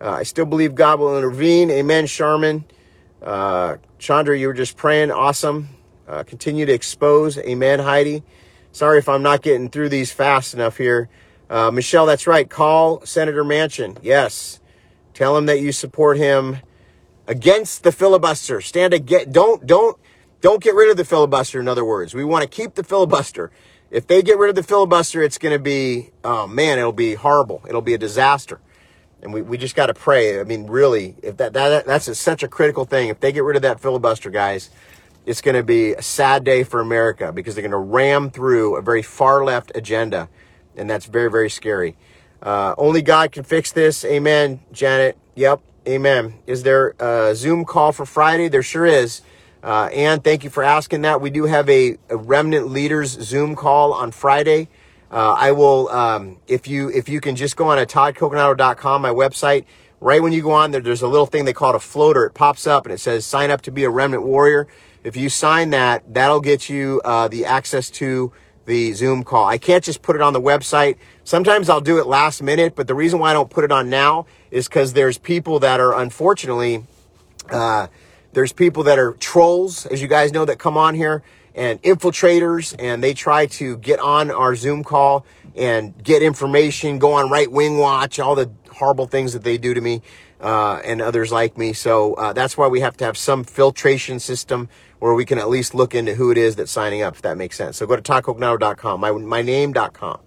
[0.00, 1.70] Uh, I still believe God will intervene.
[1.70, 2.64] Amen, Sharman.
[3.22, 5.12] Uh, Chandra, you were just praying.
[5.12, 5.68] Awesome.
[6.08, 7.38] Uh, continue to expose.
[7.38, 8.24] Amen, Heidi.
[8.72, 11.08] Sorry if I'm not getting through these fast enough here.
[11.48, 12.50] Uh, Michelle, that's right.
[12.50, 13.96] Call Senator Manchin.
[14.02, 14.58] Yes.
[15.14, 16.58] Tell him that you support him
[17.28, 18.60] against the filibuster.
[18.60, 19.30] Stand against.
[19.30, 19.96] Don't don't
[20.44, 21.58] don't get rid of the filibuster.
[21.58, 23.50] In other words, we want to keep the filibuster.
[23.90, 27.14] If they get rid of the filibuster, it's going to be oh man, it'll be
[27.14, 27.62] horrible.
[27.66, 28.60] It'll be a disaster.
[29.22, 30.38] And we, we just got to pray.
[30.38, 33.08] I mean, really, if that, that that's a, such a critical thing.
[33.08, 34.68] If they get rid of that filibuster, guys,
[35.24, 38.76] it's going to be a sad day for America because they're going to ram through
[38.76, 40.28] a very far left agenda
[40.76, 41.96] and that's very, very scary.
[42.42, 44.04] Uh, only God can fix this.
[44.04, 45.16] Amen, Janet.
[45.36, 46.34] Yep, amen.
[46.46, 48.48] Is there a Zoom call for Friday?
[48.48, 49.22] There sure is.
[49.64, 51.22] Uh, and thank you for asking that.
[51.22, 54.68] We do have a, a Remnant Leaders Zoom call on Friday.
[55.10, 59.08] Uh, I will, um, if you if you can just go on to toddcoconato.com, my
[59.08, 59.64] website,
[60.00, 62.26] right when you go on there, there's a little thing they call it a floater.
[62.26, 64.68] It pops up and it says sign up to be a remnant warrior.
[65.02, 68.32] If you sign that, that'll get you uh, the access to
[68.66, 69.46] the Zoom call.
[69.46, 70.96] I can't just put it on the website.
[71.22, 73.88] Sometimes I'll do it last minute, but the reason why I don't put it on
[73.88, 76.84] now is because there's people that are unfortunately,
[77.50, 77.86] uh,
[78.34, 81.22] there's people that are trolls, as you guys know, that come on here
[81.54, 87.12] and infiltrators, and they try to get on our Zoom call and get information, go
[87.12, 90.02] on right wing watch, all the horrible things that they do to me
[90.40, 91.72] uh, and others like me.
[91.72, 94.68] So uh, that's why we have to have some filtration system
[94.98, 97.36] where we can at least look into who it is that's signing up, if that
[97.36, 97.76] makes sense.
[97.76, 100.20] So go to toddcoconato.com, my, my name.com.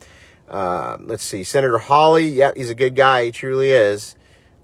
[0.47, 2.29] Uh, let's see, Senator Hawley.
[2.29, 3.25] Yeah, he's a good guy.
[3.25, 4.15] He truly is.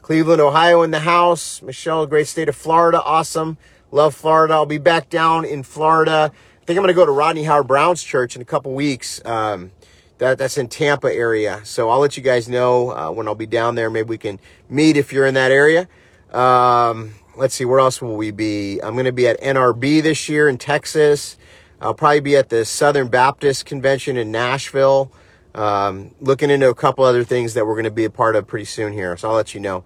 [0.04, 1.64] Cleveland, Ohio in the house.
[1.64, 3.02] Michelle, great state of Florida.
[3.02, 3.58] Awesome.
[3.90, 4.54] Love Florida.
[4.54, 6.32] I'll be back down in Florida
[6.64, 9.24] I think I'm going to go to Rodney Howard-Browne's church in a couple weeks.
[9.26, 9.72] Um,
[10.20, 11.60] that that's in Tampa area.
[11.66, 13.90] So I'll let you guys know uh, when I'll be down there.
[13.90, 14.40] Maybe we can
[14.70, 15.90] meet if you're in that area.
[16.32, 18.80] Um, let's see, where else will we be?
[18.82, 21.38] I'm going to be at NRB this year in Texas.
[21.82, 25.12] I'll probably be at the Southern Baptist Convention in Nashville.
[25.56, 28.48] Um, looking into a couple other things that we're going to be a part of
[28.48, 29.16] pretty soon here.
[29.18, 29.84] So I'll let you know.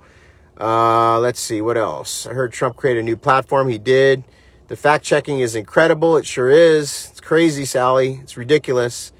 [0.60, 2.26] Uh, let's see, what else?
[2.26, 3.70] I heard Trump create a new platform.
[3.70, 4.24] He did.
[4.70, 6.18] The fact checking is incredible.
[6.18, 7.10] It sure is.
[7.12, 8.20] It's crazy, Sally.
[8.24, 9.14] It's ridiculous.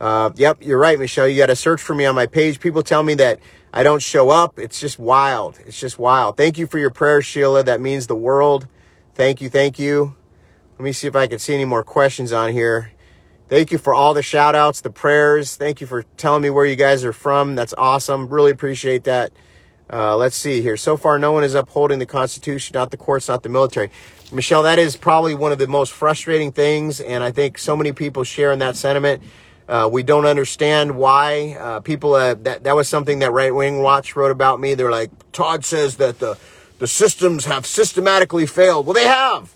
[0.00, 1.28] Uh, yep, you're right, Michelle.
[1.28, 2.58] You got to search for me on my page.
[2.58, 3.38] People tell me that
[3.72, 4.58] I don't show up.
[4.58, 5.60] It's just wild.
[5.64, 6.36] It's just wild.
[6.36, 7.62] Thank you for your prayers, Sheila.
[7.62, 8.66] That means the world.
[9.14, 9.48] Thank you.
[9.48, 10.16] Thank you.
[10.78, 12.90] Let me see if I can see any more questions on here.
[13.52, 15.56] Thank you for all the shout outs, the prayers.
[15.56, 17.54] Thank you for telling me where you guys are from.
[17.54, 18.28] That's awesome.
[18.28, 19.30] Really appreciate that.
[19.92, 20.78] Uh, let's see here.
[20.78, 23.90] So far, no one is upholding the Constitution, not the courts, not the military.
[24.32, 27.92] Michelle, that is probably one of the most frustrating things, and I think so many
[27.92, 29.22] people share in that sentiment.
[29.68, 32.14] Uh, we don't understand why uh, people.
[32.14, 34.72] Uh, that that was something that Right Wing Watch wrote about me.
[34.72, 36.38] They're like, Todd says that the
[36.78, 38.86] the systems have systematically failed.
[38.86, 39.54] Well, they have.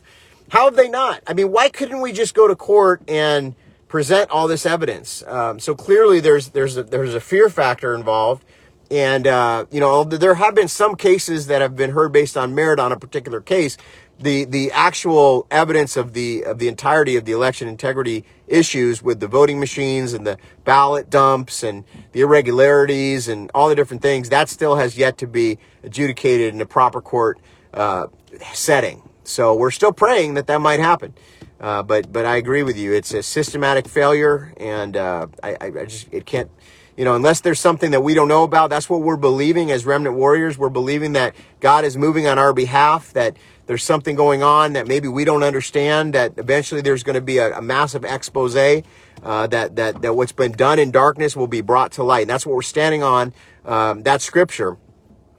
[0.51, 1.23] How have they not?
[1.27, 3.55] I mean, why couldn't we just go to court and
[3.89, 5.23] present all this evidence?
[5.27, 8.45] Um, so clearly, there's there's a, there's a fear factor involved.
[8.89, 12.55] And, uh, you know, there have been some cases that have been heard based on
[12.55, 13.77] merit on a particular case,
[14.19, 19.21] the the actual evidence of the of the entirety of the election integrity issues with
[19.21, 24.31] the voting machines and the ballot dumps and the irregularities and all the different things
[24.31, 27.39] that still has yet to be adjudicated in a proper court
[27.75, 28.07] uh,
[28.53, 29.03] setting.
[29.25, 31.13] So we're still praying that that might happen.
[31.61, 32.93] Uh, but but I agree with you.
[32.93, 36.51] It's a systematic failure, and uh, I, I just it can't
[36.97, 39.85] you know, unless there's something that we don't know about, that's what we're believing as
[39.85, 40.57] remnant warriors.
[40.57, 44.87] We're believing that God is moving on our behalf, that there's something going on that
[44.87, 49.47] maybe we don't understand, that eventually there's going to be a, a massive expose, uh,
[49.49, 52.23] that, that, that what's been done in darkness will be brought to light.
[52.23, 53.35] And that's what we're standing on,
[53.67, 54.79] um, that scripture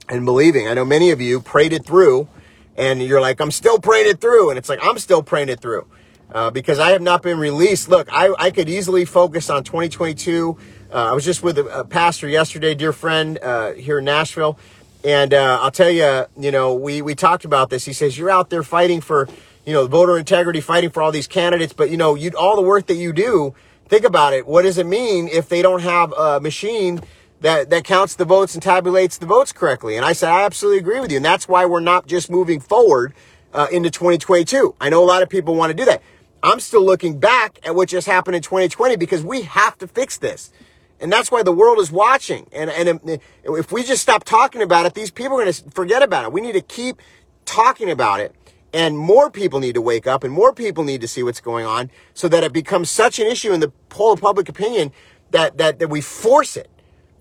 [0.08, 0.68] and believing.
[0.68, 2.28] I know many of you prayed it through
[2.76, 4.50] and you're like, I'm still praying it through.
[4.50, 5.88] And it's like, I'm still praying it through.
[6.30, 7.88] Uh, because I have not been released.
[7.88, 10.58] Look, I, I could easily focus on 2022.
[10.92, 14.58] Uh, I was just with a, a pastor yesterday, dear friend, uh, here in Nashville,
[15.04, 17.84] and uh, I'll tell you, you know, we, we talked about this.
[17.84, 19.28] He says, You're out there fighting for,
[19.64, 22.62] you know, voter integrity, fighting for all these candidates, but, you know, you, all the
[22.62, 23.54] work that you do,
[23.86, 24.46] think about it.
[24.46, 27.00] What does it mean if they don't have a machine
[27.40, 29.96] that, that counts the votes and tabulates the votes correctly?
[29.96, 31.16] And I said, I absolutely agree with you.
[31.16, 33.14] And that's why we're not just moving forward
[33.54, 34.74] uh, into 2022.
[34.80, 36.02] I know a lot of people want to do that.
[36.42, 40.16] I'm still looking back at what just happened in 2020 because we have to fix
[40.16, 40.52] this.
[41.00, 42.48] And that's why the world is watching.
[42.52, 46.02] And, and if we just stop talking about it, these people are going to forget
[46.02, 46.32] about it.
[46.32, 47.00] We need to keep
[47.44, 48.34] talking about it.
[48.72, 51.64] And more people need to wake up and more people need to see what's going
[51.64, 54.92] on so that it becomes such an issue in the poll of public opinion
[55.30, 56.68] that, that, that we force it.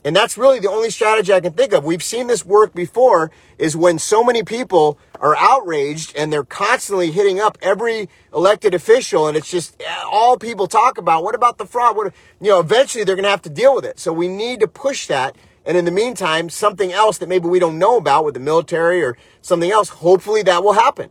[0.03, 1.83] And that's really the only strategy I can think of.
[1.83, 7.11] We've seen this work before is when so many people are outraged and they're constantly
[7.11, 11.23] hitting up every elected official and it's just eh, all people talk about.
[11.23, 11.95] What about the fraud?
[11.95, 13.99] What, you know, eventually they're going to have to deal with it.
[13.99, 15.35] So we need to push that.
[15.65, 19.03] And in the meantime, something else that maybe we don't know about with the military
[19.03, 21.09] or something else, hopefully that will happen.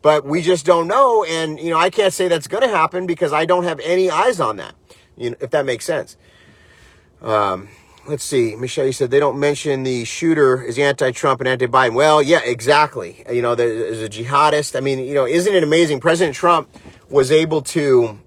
[0.00, 1.24] But we just don't know.
[1.24, 4.10] And, you know, I can't say that's going to happen because I don't have any
[4.10, 4.74] eyes on that,
[5.16, 6.16] you know, if that makes sense.
[7.20, 7.68] Um,
[8.08, 8.56] let's see.
[8.56, 11.94] Michelle, you said they don't mention the shooter is anti-Trump and anti-Biden.
[11.94, 13.24] Well, yeah, exactly.
[13.30, 14.76] You know, there's a jihadist.
[14.76, 16.00] I mean, you know, isn't it amazing?
[16.00, 16.68] President Trump
[17.10, 18.18] was able to,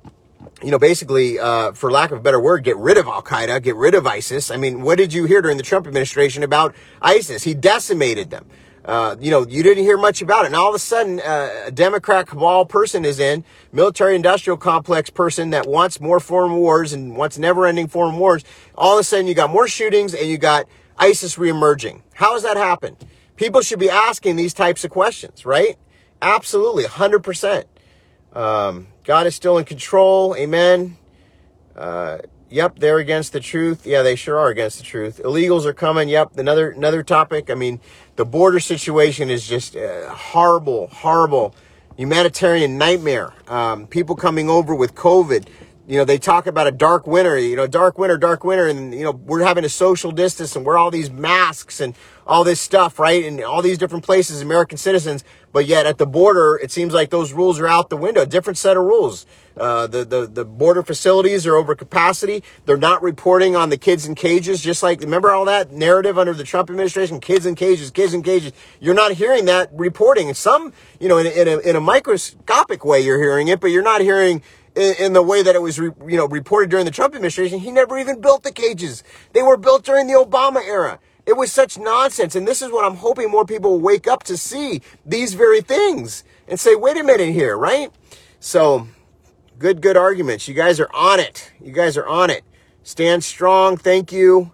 [0.63, 3.61] you know, basically, uh, for lack of a better word, get rid of Al Qaeda,
[3.63, 4.51] get rid of ISIS.
[4.51, 7.43] I mean, what did you hear during the Trump administration about ISIS?
[7.43, 8.45] He decimated them.
[8.83, 10.47] Uh, you know, you didn't hear much about it.
[10.47, 15.09] And all of a sudden, uh, a Democrat cabal person is in, military industrial complex
[15.09, 18.43] person that wants more foreign wars and wants never ending foreign wars.
[18.75, 20.65] All of a sudden, you got more shootings and you got
[20.97, 22.01] ISIS reemerging.
[22.13, 22.97] How has that happened?
[23.35, 25.77] People should be asking these types of questions, right?
[26.21, 27.65] Absolutely, 100%.
[28.33, 30.35] Um, God is still in control.
[30.35, 30.97] Amen.
[31.75, 32.19] Uh,
[32.51, 33.87] Yep, they're against the truth.
[33.87, 35.21] Yeah, they sure are against the truth.
[35.23, 36.09] Illegals are coming.
[36.09, 37.49] Yep, another another topic.
[37.49, 37.79] I mean,
[38.21, 41.55] the border situation is just uh, horrible, horrible,
[41.97, 43.33] humanitarian nightmare.
[43.47, 45.47] Um, people coming over with COVID.
[45.91, 47.37] You know, they talk about a dark winter.
[47.37, 50.65] You know, dark winter, dark winter, and you know we're having a social distance and
[50.65, 53.25] we're all these masks and all this stuff, right?
[53.25, 55.25] And all these different places, American citizens.
[55.51, 58.25] But yet at the border, it seems like those rules are out the window.
[58.25, 59.25] Different set of rules.
[59.57, 62.41] Uh, the, the, the border facilities are over capacity.
[62.65, 66.33] They're not reporting on the kids in cages, just like, remember all that narrative under
[66.33, 67.19] the Trump administration?
[67.19, 68.53] Kids in cages, kids in cages.
[68.79, 70.29] You're not hearing that reporting.
[70.29, 73.71] And some, you know, in, in, a, in a microscopic way, you're hearing it, but
[73.71, 74.41] you're not hearing
[74.75, 77.59] in, in the way that it was, re, you know, reported during the Trump administration.
[77.59, 79.03] He never even built the cages.
[79.33, 80.99] They were built during the Obama era.
[81.25, 82.35] It was such nonsense.
[82.35, 85.61] And this is what I'm hoping more people will wake up to see these very
[85.61, 87.91] things and say, wait a minute here, right?
[88.39, 88.87] So,
[89.59, 90.47] good, good arguments.
[90.47, 91.51] You guys are on it.
[91.61, 92.43] You guys are on it.
[92.83, 93.77] Stand strong.
[93.77, 94.51] Thank you.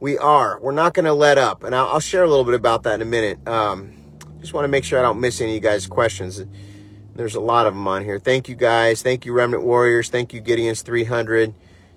[0.00, 0.58] We are.
[0.60, 1.62] We're not going to let up.
[1.62, 3.46] And I'll, I'll, share a little bit about that in a minute.
[3.46, 3.92] Um,
[4.40, 6.42] just want to make sure I don't miss any of you guys' questions.
[7.18, 8.20] There's a lot of them on here.
[8.20, 9.02] Thank you guys.
[9.02, 10.08] Thank you, Remnant Warriors.
[10.08, 11.52] Thank you, Gideon's 300.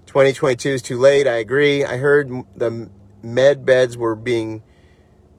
[0.08, 1.28] 2022 is too late.
[1.28, 1.86] I agree.
[1.86, 2.90] I heard the
[3.22, 4.64] med beds were being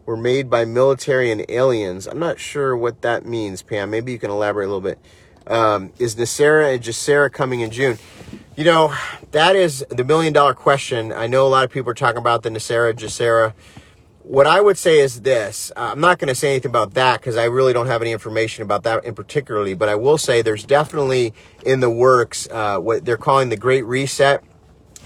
[0.07, 2.07] were made by military and aliens.
[2.07, 3.91] I'm not sure what that means, Pam.
[3.91, 5.01] Maybe you can elaborate a little bit.
[5.49, 7.99] Um, is NESARA and GESARA coming in June?
[8.55, 8.95] You know,
[9.33, 11.13] that is the million dollar question.
[11.13, 13.53] I know a lot of people are talking about the NESARA, GESARA.
[14.25, 15.73] What I would say is this.
[15.77, 18.13] Uh, I'm not going to say anything about that because I really don't have any
[18.13, 21.35] information about that in particularly, but I will say there's definitely
[21.67, 24.43] in the works uh, what they're calling the Great Reset.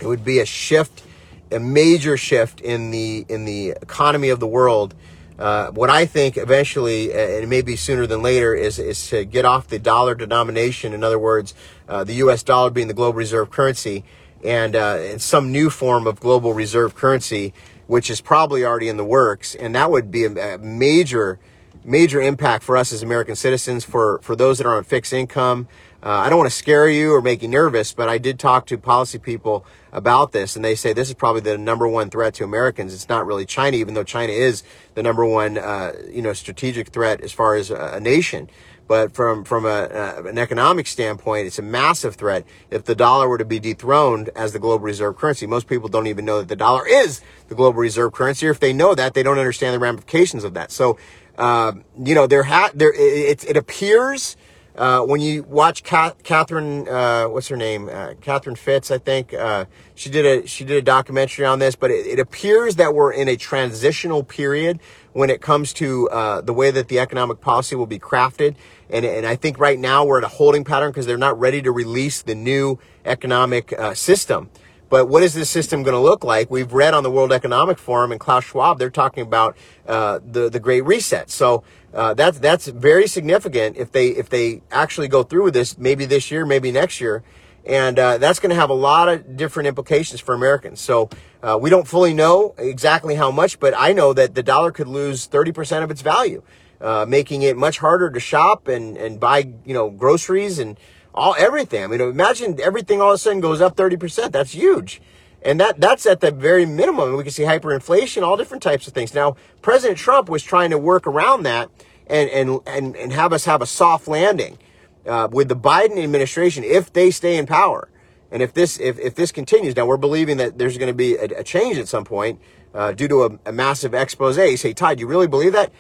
[0.01, 1.03] It would be a shift
[1.51, 4.95] a major shift in the in the economy of the world.
[5.39, 9.45] Uh, what I think eventually, uh, and maybe sooner than later, is is to get
[9.45, 10.93] off the dollar denomination.
[10.93, 11.55] In other words,
[11.89, 12.43] uh, the U.S.
[12.43, 14.05] dollar being the global reserve currency,
[14.45, 17.53] and, uh, and some new form of global reserve currency,
[17.87, 21.39] which is probably already in the works, and that would be a, major
[21.85, 23.85] major impact for us as American citizens.
[23.85, 25.69] For for those that are on fixed income,
[26.03, 28.67] uh, I don't want to scare you or make you nervous, but I did talk
[28.67, 32.35] to policy people about this, and they say this is probably the number one threat
[32.35, 32.95] to Americans.
[32.95, 34.63] It's not really China, even though China is
[34.95, 38.49] the number one, uh, you know, strategic threat as far as a, nation.
[38.89, 42.45] But from from a, uh, an economic standpoint, it's a massive threat.
[42.71, 46.07] If the dollar were to be dethroned as the global reserve currency, most people don't
[46.07, 48.47] even know that the dollar is the global reserve currency.
[48.47, 50.71] Or if they know that, they don't understand the ramifications of that.
[50.71, 50.99] So,
[51.37, 54.37] uh, you know, there ha- there it, it appears
[54.77, 57.89] uh, when you watch Catherine, uh, what's her name?
[57.91, 59.33] Uh, Catherine Fitts, I think.
[59.33, 62.95] Uh, she did a she did a documentary on this, but it, it, appears that
[62.95, 64.79] we're in a transitional period
[65.17, 68.55] when it comes to uh, the way that the economic policy will be crafted.
[68.91, 71.63] And, and I think right now we're in a holding pattern because they're not ready
[71.63, 74.51] to release the new economic uh, system.
[74.91, 76.51] But what is this system going to look like?
[76.51, 80.61] We've read on the World Economic Forum and Klaus Schwab, they're talking about the the
[80.61, 81.31] Great Reset.
[81.31, 85.79] So uh, that's that's very significant if they if they actually go through with this
[85.79, 87.25] maybe this year maybe next year
[87.67, 90.81] and uh, that's going to have a lot of different implications for Americans.
[90.81, 91.11] So
[91.43, 94.89] uh, we don't fully know exactly how much but I know that the dollar could
[94.89, 96.43] lose 30% of its value
[96.81, 100.79] uh, making it much harder to shop and and buy you know groceries and
[101.15, 101.83] all everything.
[101.83, 105.01] I mean imagine everything all of a sudden goes up 30% that's huge.
[105.43, 107.17] And that, that's at the very minimum.
[107.17, 109.15] We can see hyperinflation, all different types of things.
[109.15, 111.71] Now, President Trump was trying to work around that
[112.09, 114.59] and, and, and, and have us have a soft landing
[115.07, 117.89] uh, with the Biden administration if they stay in power.
[118.31, 121.17] And if this, if, if this continues, now we're believing that there's going to be
[121.17, 122.41] a, a, change at some point
[122.75, 124.37] uh, due to a, a massive expose.
[124.37, 125.73] You say, Todd, you really believe that?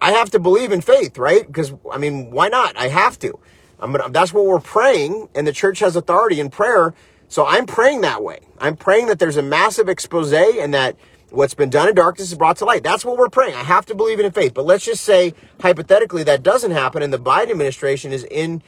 [0.00, 1.46] I have to believe in faith, right?
[1.46, 2.76] Because, I mean, why not?
[2.76, 3.38] I have to.
[3.78, 6.94] I'm gonna, that's what we're praying, and the church has authority in prayer
[7.32, 8.40] so I'm praying that way.
[8.58, 10.96] I'm praying that there's a massive expose and that
[11.32, 12.82] what's been done in darkness is brought to light.
[12.82, 13.54] That's what we're praying.
[13.54, 14.54] I have to believe it in faith.
[14.54, 18.62] But let's just say, hypothetically, that doesn't happen and the Biden administration is in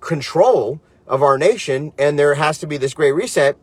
[0.00, 3.56] control of our nation and there has to be this great reset.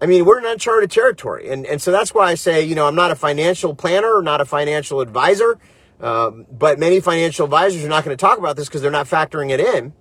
[0.00, 1.48] I mean, we're in uncharted territory.
[1.48, 4.40] And, and so that's why I say, you know, I'm not a financial planner, not
[4.40, 5.58] a financial advisor.
[6.00, 9.06] Um, but many financial advisors are not going to talk about this because they're not
[9.06, 9.94] factoring it in.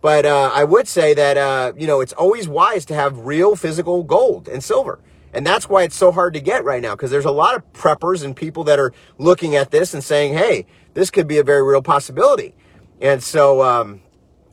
[0.00, 3.56] But uh, I would say that uh, you know it's always wise to have real
[3.56, 5.00] physical gold and silver.
[5.36, 7.72] And that's why it's so hard to get right now because there's a lot of
[7.74, 10.64] preppers and people that are looking at this and saying, hey,
[10.94, 12.54] this could be a very real possibility.
[13.02, 14.00] And so, um,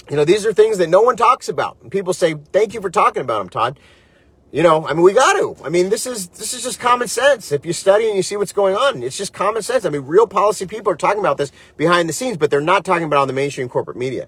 [0.10, 1.78] you know, these are things that no one talks about.
[1.82, 3.80] And people say, thank you for talking about them, Todd.
[4.52, 5.56] You know, I mean, we got to.
[5.64, 7.54] I mean, this is this is just common sense.
[7.54, 9.86] If you study and you see what's going on, it's just common sense.
[9.86, 12.84] I mean, real policy people are talking about this behind the scenes, but they're not
[12.84, 14.28] talking about on the mainstream corporate media.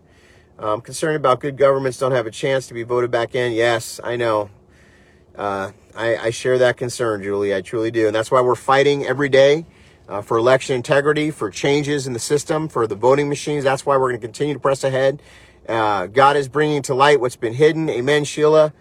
[0.58, 3.51] I'm concerned about good governments don't have a chance to be voted back in.
[3.51, 4.49] Yes, I know.
[5.38, 7.53] Uh, I, I, share that concern, Julie.
[7.53, 9.65] I truly do, and that's why we're fighting every day
[10.07, 13.63] uh, for election integrity, for changes in the system, for the voting machines.
[13.63, 15.21] That's why we're going to continue to press ahead.
[15.67, 17.89] Uh, God is bringing to light what's been hidden.
[17.89, 18.73] Amen, Sheila.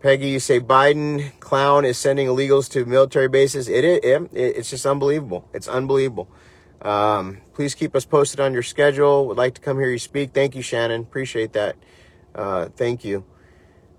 [0.00, 3.68] Peggy, you say Biden clown is sending illegals to military bases.
[3.68, 5.46] It, it, it it's just unbelievable.
[5.52, 6.28] It's unbelievable.
[6.80, 9.26] Um, please keep us posted on your schedule.
[9.26, 10.32] Would like to come hear you speak.
[10.32, 11.02] Thank you, Shannon.
[11.02, 11.76] Appreciate that.
[12.34, 13.24] Uh, thank you.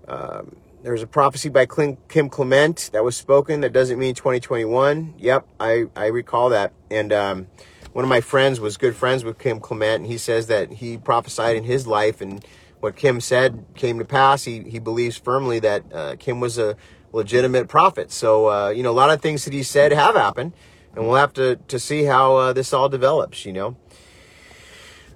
[0.08, 3.60] Um, there's a prophecy by Kim Clement that was spoken.
[3.60, 5.14] That doesn't mean 2021.
[5.18, 6.72] Yep, I, I recall that.
[6.90, 7.46] And um,
[7.92, 10.98] one of my friends was good friends with Kim Clement, and he says that he
[10.98, 12.44] prophesied in his life, and
[12.80, 14.44] what Kim said came to pass.
[14.44, 16.76] He he believes firmly that uh, Kim was a
[17.12, 18.10] legitimate prophet.
[18.10, 20.52] So uh, you know, a lot of things that he said have happened
[20.94, 23.76] and we'll have to, to see how uh, this all develops, you know.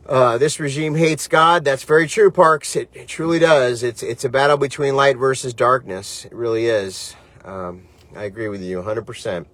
[0.08, 1.64] Uh, this regime hates God.
[1.64, 2.76] That's very true, Parks.
[2.76, 3.82] It, it, truly does.
[3.82, 6.24] It's it's a battle between light versus darkness.
[6.26, 7.16] It really is.
[7.44, 9.46] Um, I agree with you 100%.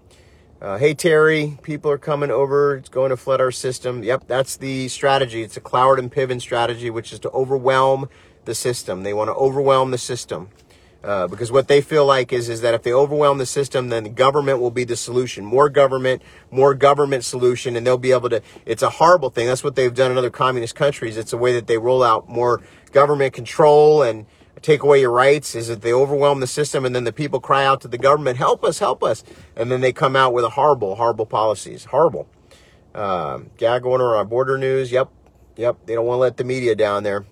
[0.61, 2.77] Uh, hey, Terry, people are coming over.
[2.77, 4.05] It's going to flood our system.
[4.05, 5.43] Yep, that's the strategy.
[5.43, 8.09] It's a Cloward and Piven strategy, which is to overwhelm
[8.45, 9.05] the system.
[9.05, 10.51] They want to overwhelm the system.
[11.05, 14.05] Uh, because what they feel like is is that if they overwhelm the system, then
[14.05, 15.45] the government will be the solution.
[15.45, 18.41] More government, more government solution, and they'll be able to.
[18.67, 19.49] It's a horrible thing.
[19.49, 21.17] That's what they've done in other communist countries.
[21.17, 22.61] It's a way that they roll out more
[22.93, 24.27] government control and
[24.61, 25.57] take away your rights.
[25.57, 28.37] Is that they overwhelm the system, and then the people cry out to the government,
[28.37, 29.25] "Help us, help us!"
[29.57, 31.87] And then they come out with a horrible, horrible policies.
[31.87, 32.29] Horrible.
[32.95, 34.93] Um, order on border news.
[34.93, 35.09] Yep,
[35.57, 35.79] yep.
[35.87, 37.25] They don't want to let the media down there.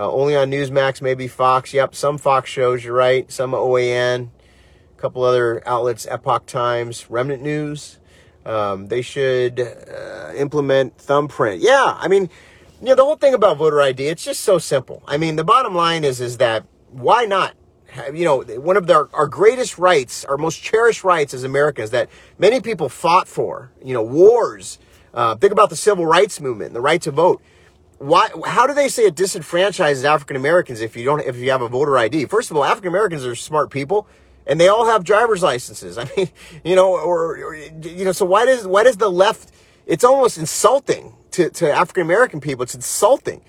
[0.00, 1.74] Uh, only on Newsmax, maybe Fox.
[1.74, 3.30] Yep, some Fox shows, you're right.
[3.30, 4.30] Some OAN,
[4.96, 7.98] a couple other outlets, Epoch Times, Remnant News.
[8.46, 11.60] Um, they should uh, implement thumbprint.
[11.60, 12.30] Yeah, I mean,
[12.80, 15.02] you know, the whole thing about voter ID, it's just so simple.
[15.06, 17.54] I mean, the bottom line is, is that why not?
[18.10, 22.08] You know, one of our, our greatest rights, our most cherished rights as Americans that
[22.38, 24.78] many people fought for, you know, wars.
[25.12, 27.42] Uh, think about the civil rights movement, the right to vote
[28.00, 31.60] why how do they say it disenfranchises African Americans if you don't if you have
[31.60, 32.24] a voter ID?
[32.24, 34.08] First of all, African Americans are smart people
[34.46, 35.98] and they all have driver's licenses.
[36.02, 36.30] I mean,
[36.64, 39.52] you know, or, or you know, so why does why does the left
[39.86, 42.62] it's almost insulting to, to African American people.
[42.62, 43.42] It's insulting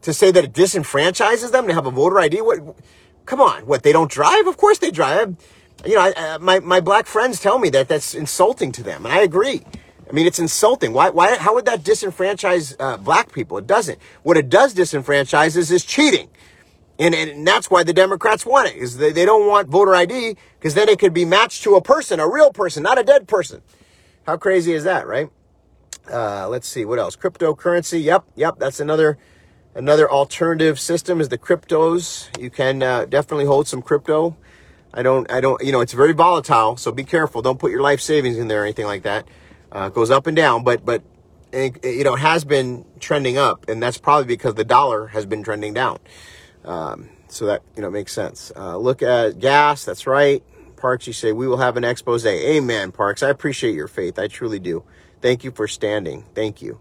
[0.00, 2.40] to say that it disenfranchises them to have a voter ID.
[2.40, 2.76] What
[3.24, 4.46] come on, what they don't drive?
[4.48, 5.36] Of course they drive.
[5.84, 9.04] You know, I, uh, my my black friends tell me that that's insulting to them,
[9.04, 9.62] and I agree.
[10.12, 10.92] I mean, it's insulting.
[10.92, 13.56] Why, why, how would that disenfranchise uh, black people?
[13.56, 13.98] It doesn't.
[14.22, 16.28] What it does disenfranchise is, is cheating.
[16.98, 20.36] And, and that's why the Democrats want it, is they, they don't want voter ID
[20.58, 23.26] because then it could be matched to a person, a real person, not a dead
[23.26, 23.62] person.
[24.26, 25.30] How crazy is that, right?
[26.12, 27.16] Uh, let's see, what else?
[27.16, 28.02] Cryptocurrency.
[28.02, 29.16] Yep, yep, that's another
[29.74, 32.28] another alternative system is the cryptos.
[32.38, 34.36] You can uh, definitely hold some crypto.
[34.92, 37.40] I don't, I don't, you know, it's very volatile, so be careful.
[37.40, 39.26] Don't put your life savings in there or anything like that.
[39.72, 41.02] Uh, goes up and down, but but
[41.50, 45.42] it, you know has been trending up, and that's probably because the dollar has been
[45.42, 45.98] trending down.
[46.64, 48.52] Um, so that you know makes sense.
[48.54, 49.84] Uh, look at gas.
[49.84, 50.42] That's right.
[50.76, 52.26] Parks, you say we will have an expose.
[52.26, 53.22] Amen, Parks.
[53.22, 54.18] I appreciate your faith.
[54.18, 54.84] I truly do.
[55.20, 56.24] Thank you for standing.
[56.34, 56.80] Thank you.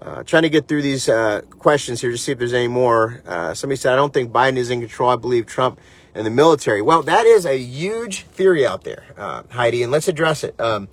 [0.00, 3.22] Uh, trying to get through these uh, questions here to see if there's any more.
[3.26, 5.10] Uh, somebody said, I don't think Biden is in control.
[5.10, 5.80] I believe Trump
[6.14, 6.82] and the military.
[6.82, 10.60] Well, that is a huge theory out there, uh, Heidi, and let's address it.
[10.60, 10.88] Um,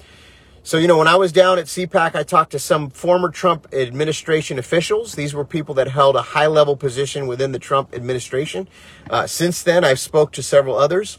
[0.63, 3.67] so, you know, when I was down at CPAC, I talked to some former Trump
[3.73, 5.15] administration officials.
[5.15, 8.67] These were people that held a high level position within the Trump administration.
[9.09, 11.17] Uh, since then, I've spoke to several others.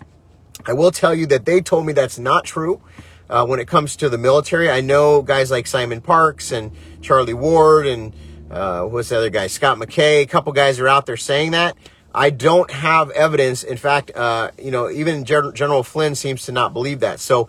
[0.66, 2.82] I will tell you that they told me that's not true.
[3.28, 7.34] Uh, when it comes to the military, I know guys like Simon Parks and Charlie
[7.34, 8.12] Ward and
[8.50, 10.22] uh, what's the other guy, Scott McKay.
[10.22, 11.76] A couple guys are out there saying that.
[12.12, 13.62] I don't have evidence.
[13.62, 17.20] In fact, uh, you know, even General Flynn seems to not believe that.
[17.20, 17.48] So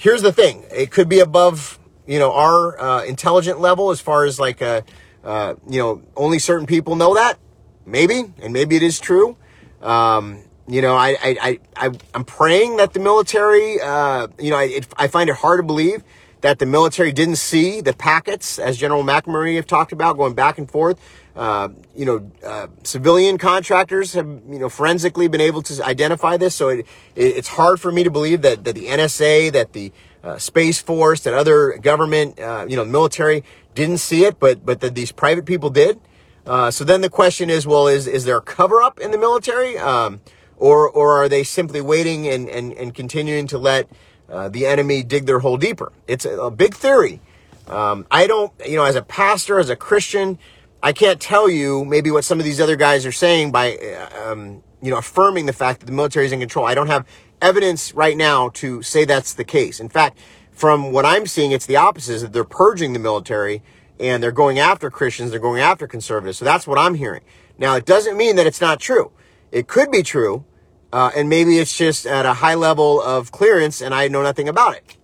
[0.00, 4.24] here's the thing it could be above you know our uh, intelligent level as far
[4.24, 4.80] as like uh,
[5.22, 7.38] uh, you know only certain people know that
[7.84, 9.36] maybe and maybe it is true
[9.82, 14.56] um, you know I, I, I, I am praying that the military uh, you know
[14.56, 16.02] I, it, I find it hard to believe
[16.40, 20.58] that the military didn't see the packets, as General McNamara have talked about, going back
[20.58, 20.98] and forth.
[21.40, 26.54] Uh, you know, uh, civilian contractors have, you know, forensically been able to identify this.
[26.54, 26.80] So it,
[27.16, 29.90] it, it's hard for me to believe that, that the NSA, that the
[30.22, 33.42] uh, Space Force, that other government, uh, you know, military
[33.74, 35.98] didn't see it, but, but that these private people did.
[36.44, 39.18] Uh, so then the question is, well, is, is there a cover up in the
[39.18, 39.78] military?
[39.78, 40.20] Um,
[40.58, 43.88] or, or are they simply waiting and, and, and continuing to let
[44.28, 45.90] the enemy dig their hole deeper?
[46.06, 47.22] It's a, a big theory.
[47.66, 50.38] Um, I don't, you know, as a pastor, as a Christian,
[50.82, 53.76] I can't tell you maybe what some of these other guys are saying by,
[54.24, 56.64] um, you know, affirming the fact that the military is in control.
[56.64, 57.06] I don't have
[57.42, 59.78] evidence right now to say that's the case.
[59.78, 60.18] In fact,
[60.52, 63.62] from what I'm seeing, it's the opposite, is that they're purging the military
[63.98, 66.38] and they're going after Christians, they're going after conservatives.
[66.38, 67.22] So that's what I'm hearing.
[67.58, 69.12] Now, it doesn't mean that it's not true.
[69.52, 70.46] It could be true,
[70.94, 74.48] uh, and maybe it's just at a high level of clearance and I know nothing
[74.48, 74.96] about it.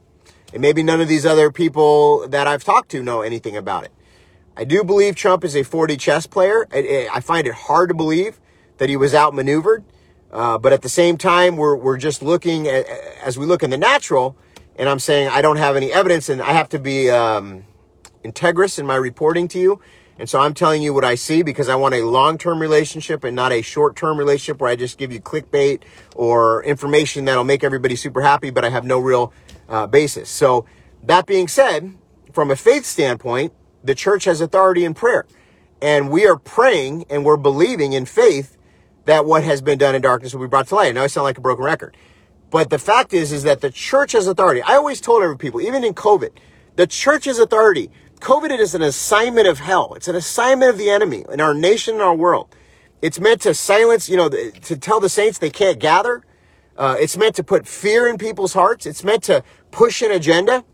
[0.55, 3.93] And maybe none of these other people that I've talked to know anything about it.
[4.57, 6.67] I do believe Trump is a 4D chess player.
[6.73, 8.41] I, I find it hard to believe
[8.79, 9.85] that he was outmaneuvered.
[10.33, 12.87] Uh, but at the same time, we're, we're just looking at,
[13.23, 14.37] as we look in the natural,
[14.77, 17.65] and I'm saying I don't have any evidence and I have to be um,
[18.25, 19.81] integrous in my reporting to you.
[20.19, 23.37] And so I'm telling you what I see because I want a long-term relationship and
[23.37, 25.83] not a short-term relationship where I just give you clickbait
[26.15, 29.33] or information that'll make everybody super happy, but I have no real
[29.69, 30.31] uh, basis.
[30.31, 30.65] So
[31.03, 31.95] that being said,
[32.33, 33.53] from a faith standpoint,
[33.87, 35.27] the church has authority in prayer.
[35.81, 38.57] And we are praying and we're believing in faith
[39.05, 40.89] that what has been done in darkness will be brought to light.
[40.89, 41.97] I know I sound like a broken record.
[42.51, 44.63] But the fact is, is that the church has authority.
[44.63, 46.31] I always told every people, even in COVID,
[46.77, 47.91] the church has authority.
[48.21, 49.95] COVID is an assignment of hell.
[49.95, 52.55] It's an assignment of the enemy in our nation and our world.
[53.03, 56.23] It's meant to silence, you know, to tell the saints they can't gather.
[56.77, 58.87] Uh, it's meant to put fear in people's hearts.
[58.87, 60.65] It's meant to push an agenda.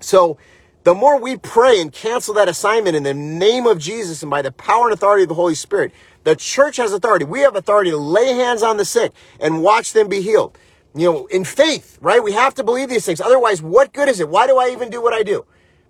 [0.00, 0.38] So
[0.86, 4.40] the more we pray and cancel that assignment in the name of Jesus and by
[4.40, 5.90] the power and authority of the Holy Spirit,
[6.22, 7.24] the church has authority.
[7.24, 9.10] We have authority to lay hands on the sick
[9.40, 10.56] and watch them be healed.
[10.94, 12.22] You know, in faith, right?
[12.22, 13.20] We have to believe these things.
[13.20, 14.28] Otherwise, what good is it?
[14.28, 15.44] Why do I even do what I do?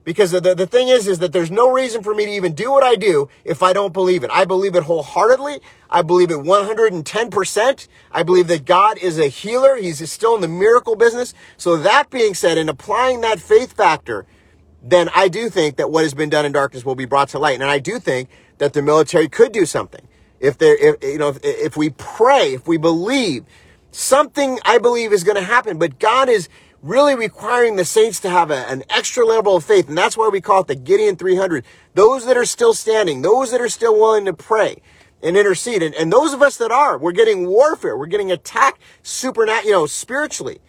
[0.04, 2.70] Because the, the thing is, is that there's no reason for me to even do
[2.70, 4.30] what I do if I don't believe it.
[4.32, 5.60] I believe it wholeheartedly.
[5.90, 7.88] I believe it 110%.
[8.12, 9.76] I believe that God is a healer.
[9.76, 11.34] He's still in the miracle business.
[11.58, 14.24] So that being said, in applying that faith factor,
[14.88, 17.38] then I do think that what has been done in darkness will be brought to
[17.38, 17.60] light.
[17.60, 18.28] And I do think
[18.58, 20.06] that the military could do something.
[20.38, 23.44] If there, if, you know, if, if we pray, if we believe,
[23.90, 25.78] something I believe is going to happen.
[25.78, 26.48] But God is,
[26.86, 29.88] really requiring the saints to have a, an extra level of faith.
[29.88, 31.64] And that's why we call it the Gideon 300.
[31.94, 34.80] Those that are still standing, those that are still willing to pray
[35.22, 35.82] and intercede.
[35.82, 37.96] And, and those of us that are, we're getting warfare.
[37.96, 40.60] We're getting attacked supernat, you know, spiritually.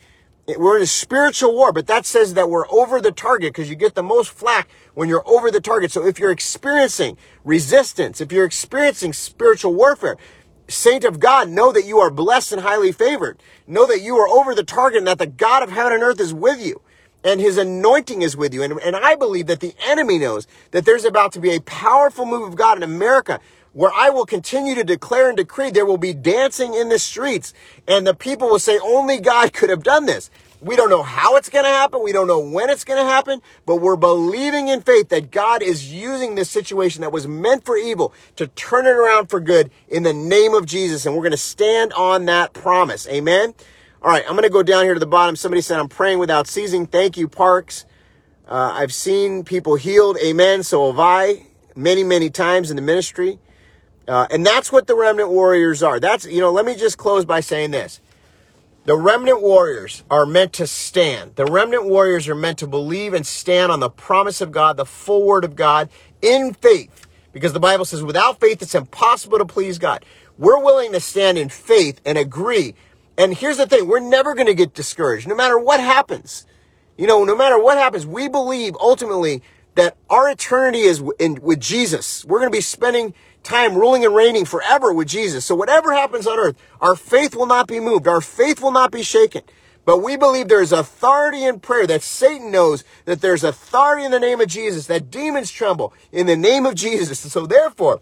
[0.55, 3.75] We're in a spiritual war, but that says that we're over the target because you
[3.75, 5.91] get the most flack when you're over the target.
[5.91, 10.15] So if you're experiencing resistance, if you're experiencing spiritual warfare,
[10.69, 13.43] saint of God, know that you are blessed and highly favored.
[13.67, 16.21] Know that you are over the target and that the God of heaven and earth
[16.21, 16.81] is with you
[17.23, 18.63] and his anointing is with you.
[18.63, 22.25] And, and I believe that the enemy knows that there's about to be a powerful
[22.25, 23.41] move of God in America
[23.78, 27.53] where I will continue to declare and decree there will be dancing in the streets
[27.88, 30.32] and the people will say only God could have done this.
[30.59, 32.01] We don't know how it's going to happen.
[32.03, 35.61] We don't know when it's going to happen, but we're believing in faith that God
[35.61, 39.69] is using this situation that was meant for evil to turn it around for good
[39.88, 41.05] in the name of Jesus.
[41.05, 43.07] And we're going to stand on that promise.
[43.07, 43.53] Amen.
[44.01, 44.23] All right.
[44.23, 45.36] I'm going to go down here to the bottom.
[45.36, 46.88] Somebody said, I'm praying without ceasing.
[46.88, 47.86] Thank you, Parks.
[48.47, 50.17] Uh, I've seen people healed.
[50.25, 50.63] Amen.
[50.63, 53.38] So have I many, many times in the ministry.
[54.07, 55.99] Uh, and that's what the remnant warriors are.
[55.99, 57.99] That's, you know, let me just close by saying this.
[58.85, 61.35] The remnant warriors are meant to stand.
[61.35, 64.85] The remnant warriors are meant to believe and stand on the promise of God, the
[64.85, 65.89] full word of God
[66.21, 67.05] in faith.
[67.33, 70.05] Because the Bible says without faith, it's impossible to please God.
[70.37, 72.75] We're willing to stand in faith and agree.
[73.17, 73.87] And here's the thing.
[73.87, 76.45] We're never going to get discouraged, no matter what happens.
[76.97, 79.43] You know, no matter what happens, we believe ultimately
[79.75, 82.23] that our eternity is in, with Jesus.
[82.25, 83.13] We're going to be spending
[83.47, 85.45] time ruling and reigning forever with Jesus.
[85.45, 88.07] So whatever happens on earth, our faith will not be moved.
[88.07, 89.41] Our faith will not be shaken.
[89.85, 94.19] But we believe there's authority in prayer, that Satan knows that there's authority in the
[94.19, 97.23] name of Jesus, that demons tremble in the name of Jesus.
[97.23, 98.01] And so therefore,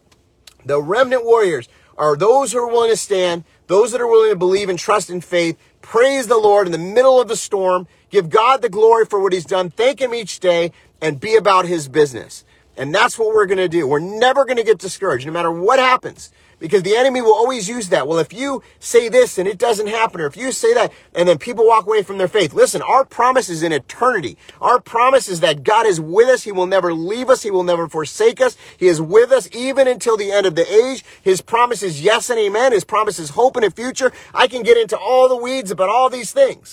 [0.66, 4.36] the remnant warriors are those who are willing to stand, those that are willing to
[4.36, 8.32] believe and trust in faith, praise the Lord in the middle of the storm, give
[8.32, 11.88] God the glory for what he's done, thank him each day, and be about his
[11.88, 12.44] business.
[12.78, 13.88] And that's what we're going to do.
[13.88, 17.68] We're never going to get discouraged no matter what happens because the enemy will always
[17.68, 18.08] use that.
[18.08, 21.28] Well, if you say this and it doesn't happen, or if you say that and
[21.28, 24.38] then people walk away from their faith, listen, our promise is in eternity.
[24.62, 26.44] Our promise is that God is with us.
[26.44, 27.44] He will never leave us.
[27.44, 28.58] He will never forsake us.
[28.78, 31.04] He is with us even until the end of the age.
[31.22, 32.72] His promise is yes and amen.
[32.72, 34.12] His promise is hope and a future.
[34.34, 36.64] I can get into all the weeds about all these things.